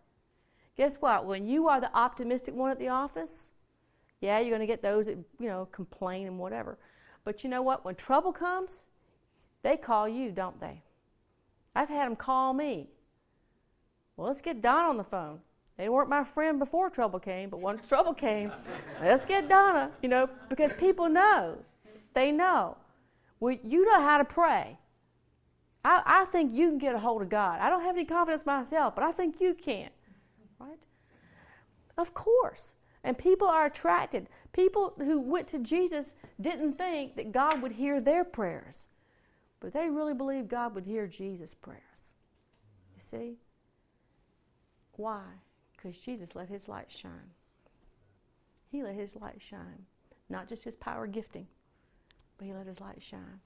Guess 0.77 0.95
what? 1.01 1.25
When 1.25 1.45
you 1.45 1.67
are 1.67 1.81
the 1.81 1.93
optimistic 1.93 2.55
one 2.55 2.71
at 2.71 2.79
the 2.79 2.87
office, 2.87 3.51
yeah, 4.21 4.39
you're 4.39 4.55
going 4.55 4.61
to 4.61 4.65
get 4.65 4.81
those 4.81 5.07
that, 5.07 5.17
you 5.41 5.49
know, 5.49 5.67
complain 5.73 6.27
and 6.27 6.39
whatever. 6.39 6.77
But 7.25 7.43
you 7.43 7.49
know 7.49 7.61
what? 7.61 7.83
When 7.83 7.95
trouble 7.95 8.31
comes, 8.31 8.85
they 9.63 9.77
call 9.77 10.07
you, 10.07 10.31
don't 10.31 10.59
they? 10.59 10.81
I've 11.75 11.89
had 11.89 12.07
them 12.07 12.15
call 12.15 12.53
me. 12.53 12.89
Well, 14.17 14.27
let's 14.27 14.41
get 14.41 14.61
Donna 14.61 14.89
on 14.89 14.97
the 14.97 15.03
phone. 15.03 15.39
They 15.77 15.89
weren't 15.89 16.09
my 16.09 16.23
friend 16.23 16.59
before 16.59 16.89
trouble 16.89 17.19
came, 17.19 17.49
but 17.49 17.59
once 17.59 17.87
trouble 17.87 18.13
came, 18.13 18.51
let's 19.01 19.25
get 19.25 19.49
Donna, 19.49 19.91
you 20.01 20.09
know, 20.09 20.29
because 20.49 20.73
people 20.73 21.09
know. 21.09 21.57
They 22.13 22.31
know. 22.31 22.77
Well, 23.39 23.57
you 23.63 23.85
know 23.85 24.01
how 24.01 24.17
to 24.17 24.25
pray. 24.25 24.77
I, 25.83 26.03
I 26.05 26.25
think 26.25 26.53
you 26.53 26.67
can 26.69 26.77
get 26.77 26.93
a 26.95 26.99
hold 26.99 27.21
of 27.21 27.29
God. 27.29 27.59
I 27.59 27.69
don't 27.69 27.81
have 27.81 27.95
any 27.95 28.05
confidence 28.05 28.45
myself, 28.45 28.95
but 28.95 29.03
I 29.03 29.11
think 29.11 29.41
you 29.41 29.53
can. 29.53 29.89
Right? 30.59 30.77
Of 31.97 32.13
course. 32.13 32.73
And 33.03 33.17
people 33.17 33.47
are 33.47 33.65
attracted. 33.65 34.27
People 34.53 34.93
who 34.97 35.19
went 35.19 35.47
to 35.47 35.59
Jesus 35.59 36.13
didn't 36.39 36.73
think 36.73 37.15
that 37.15 37.31
God 37.31 37.61
would 37.61 37.71
hear 37.71 37.99
their 37.99 38.23
prayers, 38.23 38.85
but 39.61 39.71
they 39.71 39.89
really 39.89 40.13
believed 40.13 40.49
God 40.49 40.75
would 40.75 40.85
hear 40.85 41.07
Jesus' 41.07 41.53
prayers. 41.53 41.79
You 42.95 43.01
see? 43.01 43.37
Why? 44.97 45.21
Because 45.77 45.97
Jesus 45.97 46.35
let 46.35 46.49
his 46.49 46.67
light 46.67 46.87
shine. 46.89 47.31
He 48.69 48.83
let 48.83 48.95
his 48.95 49.15
light 49.15 49.39
shine. 49.39 49.85
Not 50.29 50.49
just 50.49 50.63
his 50.63 50.75
power 50.75 51.07
gifting, 51.07 51.47
but 52.37 52.47
he 52.47 52.53
let 52.53 52.67
his 52.67 52.81
light 52.81 53.01
shine. 53.01 53.39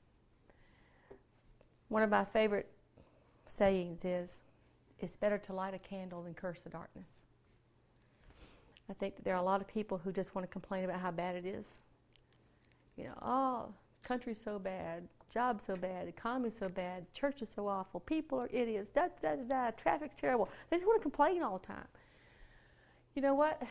One 1.89 2.01
of 2.01 2.09
my 2.09 2.23
favorite 2.23 2.71
sayings 3.45 4.05
is 4.05 4.41
it's 4.99 5.15
better 5.15 5.37
to 5.37 5.53
light 5.53 5.73
a 5.73 5.79
candle 5.79 6.23
than 6.23 6.33
curse 6.33 6.61
the 6.61 6.69
darkness. 6.69 7.21
I 8.89 8.93
think 8.93 9.15
that 9.15 9.25
there 9.25 9.33
are 9.33 9.41
a 9.41 9.45
lot 9.45 9.61
of 9.61 9.67
people 9.67 9.97
who 9.97 10.11
just 10.11 10.35
want 10.35 10.47
to 10.47 10.51
complain 10.51 10.85
about 10.85 10.99
how 10.99 11.11
bad 11.11 11.35
it 11.35 11.45
is. 11.45 11.77
You 12.95 13.05
know, 13.05 13.17
oh, 13.21 13.73
country's 14.05 14.39
so 14.41 14.57
bad, 14.59 15.07
job's 15.33 15.65
so 15.65 15.75
bad, 15.75 16.07
economy's 16.07 16.57
so 16.57 16.69
bad, 16.69 17.11
church 17.13 17.41
is 17.41 17.49
so 17.49 17.67
awful, 17.67 17.99
people 17.99 18.39
are 18.39 18.49
idiots, 18.51 18.89
da 18.89 19.07
da 19.21 19.35
da 19.35 19.43
da, 19.43 19.71
traffic's 19.71 20.15
terrible. 20.15 20.49
They 20.69 20.77
just 20.77 20.87
want 20.87 20.99
to 20.99 21.03
complain 21.03 21.43
all 21.43 21.57
the 21.59 21.67
time. 21.67 21.87
You 23.15 23.21
know 23.21 23.33
what? 23.33 23.61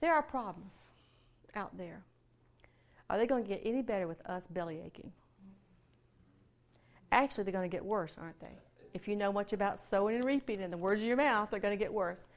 There 0.00 0.14
are 0.14 0.22
problems 0.22 0.72
out 1.54 1.76
there. 1.76 2.02
Are 3.08 3.18
they 3.18 3.26
going 3.26 3.44
to 3.44 3.48
get 3.48 3.60
any 3.64 3.82
better 3.82 4.06
with 4.06 4.24
us 4.26 4.46
belly 4.46 4.80
aching? 4.84 5.12
Actually, 7.12 7.44
they're 7.44 7.52
going 7.52 7.68
to 7.68 7.76
get 7.76 7.84
worse, 7.84 8.14
aren't 8.18 8.38
they? 8.40 8.56
If 8.94 9.08
you 9.08 9.16
know 9.16 9.32
much 9.32 9.52
about 9.52 9.80
sowing 9.80 10.16
and 10.16 10.24
reaping 10.24 10.62
and 10.62 10.72
the 10.72 10.76
words 10.76 11.02
of 11.02 11.08
your 11.08 11.16
mouth, 11.16 11.50
they're 11.50 11.60
going 11.60 11.76
to 11.76 11.82
get 11.82 11.92
worse 11.92 12.28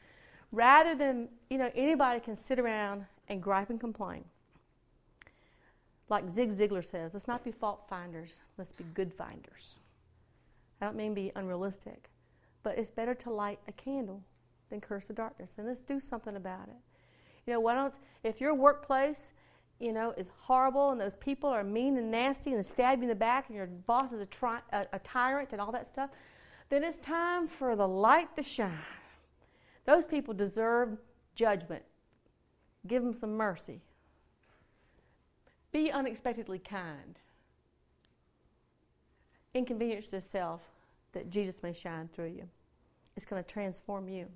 rather 0.54 0.96
than, 0.96 1.28
you 1.50 1.58
know, 1.58 1.70
anybody 1.76 2.22
can 2.22 2.36
sit 2.36 2.60
around 2.60 3.06
and 3.28 3.42
gripe 3.42 3.70
and 3.70 3.80
complain. 3.80 4.24
Like 6.14 6.30
Zig 6.30 6.52
Ziglar 6.52 6.86
says, 6.86 7.16
let's 7.16 7.28
not 7.28 7.44
be 7.44 7.52
fault 7.52 7.86
finders, 7.90 8.40
let's 8.60 8.72
be 8.72 8.84
good 8.94 9.12
finders. 9.12 9.78
I 10.80 10.86
don't 10.86 10.96
mean 10.96 11.16
be 11.16 11.32
unrealistic, 11.36 12.12
but 12.62 12.78
it's 12.78 12.92
better 12.92 13.16
to 13.16 13.32
light 13.32 13.58
a 13.68 13.72
candle 13.72 14.22
than 14.70 14.80
curse 14.80 15.08
the 15.08 15.14
darkness. 15.14 15.56
And 15.58 15.66
let's 15.66 15.82
do 15.82 16.00
something 16.00 16.36
about 16.36 16.68
it. 16.68 16.76
You 17.48 17.54
know, 17.54 17.60
why 17.62 17.74
don't, 17.74 17.96
if 18.24 18.40
your 18.40 18.54
workplace, 18.54 19.32
you 19.80 19.92
know, 19.92 20.14
is 20.16 20.30
horrible 20.42 20.92
and 20.92 21.02
those 21.02 21.16
people 21.16 21.50
are 21.50 21.64
mean 21.64 21.98
and 21.98 22.12
nasty 22.12 22.54
and 22.54 22.64
stab 22.64 23.00
you 23.00 23.06
in 23.06 23.10
the 23.10 23.16
back 23.16 23.48
and 23.48 23.56
your 23.58 23.66
boss 23.66 24.14
is 24.14 24.22
a, 24.22 24.28
tri- 24.28 24.62
a, 24.72 24.86
a 24.94 25.00
tyrant 25.00 25.50
and 25.52 25.60
all 25.60 25.72
that 25.72 25.88
stuff, 25.88 26.12
then 26.70 26.84
it's 26.84 27.00
time 27.00 27.48
for 27.48 27.76
the 27.76 27.88
light 27.88 28.36
to 28.36 28.44
shine 28.44 28.78
those 29.86 30.06
people 30.06 30.36
deserve 30.36 31.00
judgment. 31.34 31.82
Give 32.86 33.02
them 33.02 33.16
some 33.16 33.36
mercy. 33.36 33.82
Be 35.74 35.92
unexpectedly 35.92 36.60
kind. 36.60 37.20
Inconvenience 39.54 40.14
yourself 40.14 40.62
that 41.12 41.30
Jesus 41.30 41.62
may 41.62 41.74
shine 41.74 42.08
through 42.08 42.28
you. 42.28 42.48
It's 43.18 43.26
going 43.26 43.44
to 43.44 43.48
transform 43.48 44.08
you. 44.08 44.28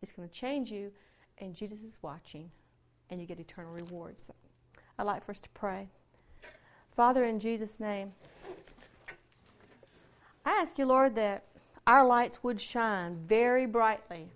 It's 0.00 0.10
going 0.10 0.28
to 0.28 0.34
change 0.34 0.70
you, 0.70 0.90
and 1.38 1.54
Jesus 1.54 1.80
is 1.80 1.98
watching, 2.02 2.50
and 3.10 3.20
you 3.20 3.26
get 3.26 3.38
eternal 3.38 3.72
rewards. 3.72 4.30
I'd 4.98 5.04
like 5.04 5.24
for 5.24 5.32
us 5.32 5.40
to 5.40 5.48
pray. 5.50 5.88
Father, 6.96 7.24
in 7.24 7.38
Jesus' 7.38 7.78
name, 7.78 8.12
I 10.44 10.50
ask 10.50 10.78
you, 10.78 10.86
Lord, 10.86 11.14
that 11.16 11.44
our 11.86 12.06
lights 12.06 12.42
would 12.42 12.60
shine 12.60 13.16
very 13.26 13.66
brightly, 13.66 14.28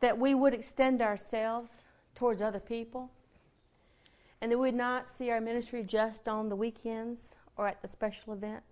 that 0.00 0.18
we 0.18 0.34
would 0.34 0.54
extend 0.54 1.02
ourselves 1.02 1.84
towards 2.14 2.40
other 2.42 2.60
people, 2.60 3.10
and 4.40 4.50
that 4.50 4.58
we 4.58 4.68
would 4.68 4.74
not 4.74 5.08
see 5.08 5.30
our 5.30 5.40
ministry 5.40 5.82
just 5.82 6.28
on 6.28 6.48
the 6.48 6.56
weekends 6.56 7.36
or 7.56 7.68
at 7.68 7.82
the 7.82 7.88
special 7.88 8.32
event 8.32 8.62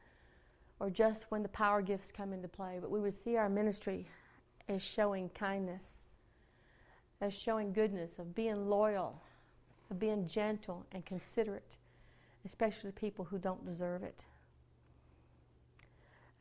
or 0.81 0.91
just 0.91 1.27
when 1.31 1.43
the 1.43 1.49
power 1.49 1.83
gifts 1.83 2.13
come 2.13 2.33
into 2.33 2.49
play, 2.49 2.79
but 2.81 2.91
we 2.91 3.01
would 3.01 3.15
see 3.15 3.37
our 3.37 3.49
ministry 3.49 4.07
as 4.69 4.83
showing 4.83 5.29
kindness, 5.31 6.09
as 7.21 7.35
showing 7.35 7.73
goodness, 7.73 8.19
of 8.19 8.35
being 8.35 8.69
loyal, 8.69 9.21
of 9.91 9.99
being 9.99 10.27
gentle 10.27 10.87
and 10.93 11.05
considerate, 11.05 11.77
especially 12.45 12.91
to 12.91 12.97
people 12.97 13.25
who 13.25 13.39
don't 13.39 13.65
deserve 13.67 14.03
it. 14.03 14.25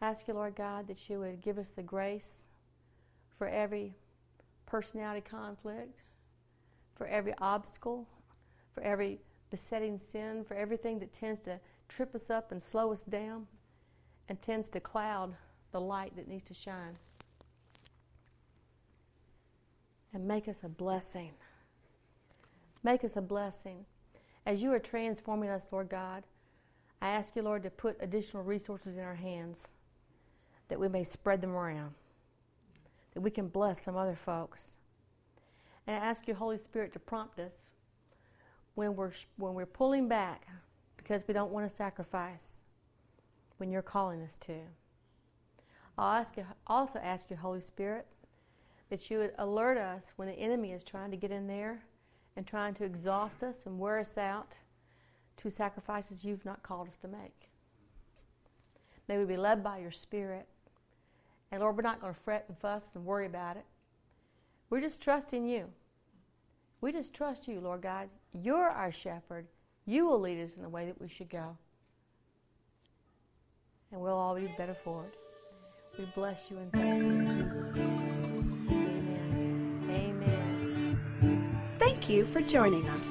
I 0.01 0.09
ask 0.09 0.27
you, 0.27 0.35
Lord 0.35 0.55
God, 0.55 0.87
that 0.87 1.09
you 1.09 1.19
would 1.19 1.41
give 1.41 1.57
us 1.57 1.71
the 1.71 1.81
grace 1.81 2.43
for 3.37 3.47
every 3.47 3.95
personality 4.67 5.21
conflict, 5.27 6.01
for 6.95 7.07
every 7.07 7.33
obstacle, 7.39 8.07
for 8.77 8.83
every 8.83 9.17
besetting 9.49 9.97
sin, 9.97 10.45
for 10.47 10.53
everything 10.53 10.99
that 10.99 11.11
tends 11.11 11.39
to 11.39 11.59
trip 11.89 12.13
us 12.13 12.29
up 12.29 12.51
and 12.51 12.61
slow 12.61 12.91
us 12.91 13.03
down 13.03 13.47
and 14.29 14.39
tends 14.39 14.69
to 14.69 14.79
cloud 14.79 15.35
the 15.71 15.81
light 15.81 16.15
that 16.15 16.27
needs 16.27 16.43
to 16.43 16.53
shine. 16.53 16.95
And 20.13 20.27
make 20.27 20.47
us 20.47 20.59
a 20.63 20.69
blessing. 20.69 21.31
Make 22.83 23.03
us 23.03 23.17
a 23.17 23.21
blessing. 23.21 23.85
As 24.45 24.61
you 24.61 24.71
are 24.73 24.79
transforming 24.79 25.49
us, 25.49 25.69
Lord 25.71 25.89
God, 25.89 26.23
I 27.01 27.09
ask 27.09 27.35
you, 27.35 27.41
Lord, 27.41 27.63
to 27.63 27.71
put 27.71 27.97
additional 27.99 28.43
resources 28.43 28.95
in 28.95 29.03
our 29.03 29.15
hands 29.15 29.69
that 30.67 30.79
we 30.79 30.87
may 30.87 31.03
spread 31.03 31.41
them 31.41 31.55
around, 31.55 31.95
that 33.15 33.21
we 33.21 33.31
can 33.31 33.47
bless 33.47 33.83
some 33.83 33.97
other 33.97 34.15
folks. 34.15 34.77
And 35.87 35.95
I 35.95 35.99
ask 35.99 36.27
you, 36.27 36.35
Holy 36.35 36.59
Spirit, 36.59 36.93
to 36.93 36.99
prompt 36.99 37.39
us 37.39 37.71
when 38.77 38.95
we're, 38.95 39.11
when 39.37 39.55
we're 39.55 39.65
pulling 39.65 40.07
back 40.07 40.45
because 40.97 41.23
we 41.27 41.33
don't 41.33 41.51
want 41.51 41.67
to 41.67 41.75
sacrifice 41.75 42.61
when 43.57 43.71
you're 43.71 43.81
calling 43.81 44.21
us 44.21 44.37
to. 44.37 44.53
I'll 45.97 46.19
ask 46.19 46.37
you, 46.37 46.45
also 46.67 46.99
ask 46.99 47.31
you, 47.31 47.37
Holy 47.37 47.61
Spirit, 47.61 48.05
that 48.91 49.09
you 49.09 49.17
would 49.17 49.31
alert 49.39 49.79
us 49.79 50.11
when 50.15 50.27
the 50.27 50.35
enemy 50.35 50.73
is 50.73 50.83
trying 50.83 51.09
to 51.09 51.17
get 51.17 51.31
in 51.31 51.47
there 51.47 51.85
and 52.35 52.45
trying 52.45 52.75
to 52.75 52.83
exhaust 52.83 53.41
us 53.41 53.65
and 53.65 53.79
wear 53.79 53.97
us 53.97 54.15
out 54.15 54.57
to 55.37 55.49
sacrifices 55.49 56.23
you've 56.23 56.45
not 56.45 56.61
called 56.61 56.87
us 56.87 56.97
to 56.97 57.07
make. 57.07 57.49
May 59.07 59.17
we 59.17 59.25
be 59.25 59.37
led 59.37 59.63
by 59.63 59.79
your 59.79 59.91
Spirit 59.91 60.47
and 61.51 61.61
Lord, 61.61 61.77
we're 61.77 61.81
not 61.81 61.99
going 61.99 62.13
to 62.13 62.19
fret 62.19 62.45
and 62.47 62.57
fuss 62.59 62.91
and 62.93 63.05
worry 63.05 63.25
about 63.25 63.57
it. 63.57 63.65
We're 64.69 64.81
just 64.81 65.01
trusting 65.01 65.47
you. 65.47 65.69
We 66.81 66.91
just 66.91 67.13
trust 67.13 67.47
you, 67.47 67.59
Lord 67.59 67.81
God. 67.81 68.09
You're 68.41 68.69
our 68.69 68.91
shepherd. 68.91 69.47
You 69.85 70.05
will 70.05 70.19
lead 70.19 70.43
us 70.43 70.55
in 70.55 70.63
the 70.63 70.69
way 70.69 70.85
that 70.85 70.99
we 70.99 71.07
should 71.07 71.29
go. 71.29 71.57
And 73.91 74.01
we'll 74.01 74.17
all 74.17 74.35
be 74.35 74.51
better 74.57 74.75
for 74.83 75.05
it. 75.05 75.15
We 75.97 76.05
bless 76.13 76.51
you 76.51 76.57
and 76.57 76.73
thank 76.73 77.01
you. 77.01 77.09
in 77.09 77.49
Jesus' 77.49 77.73
name. 77.73 78.67
Amen. 79.89 79.89
Amen. 79.89 81.59
Thank 81.79 82.09
you 82.09 82.25
for 82.25 82.41
joining 82.41 82.89
us. 82.89 83.07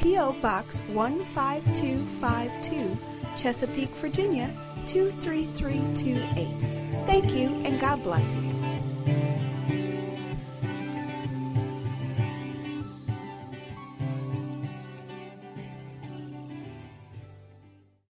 P.O. 0.00 0.32
Box 0.34 0.80
15252, 0.92 2.96
Chesapeake, 3.36 3.94
Virginia 3.96 4.54
23328. 4.86 7.06
Thank 7.06 7.32
you 7.32 7.48
and 7.64 7.80
God 7.80 8.02
bless 8.02 8.34
you. 8.34 8.52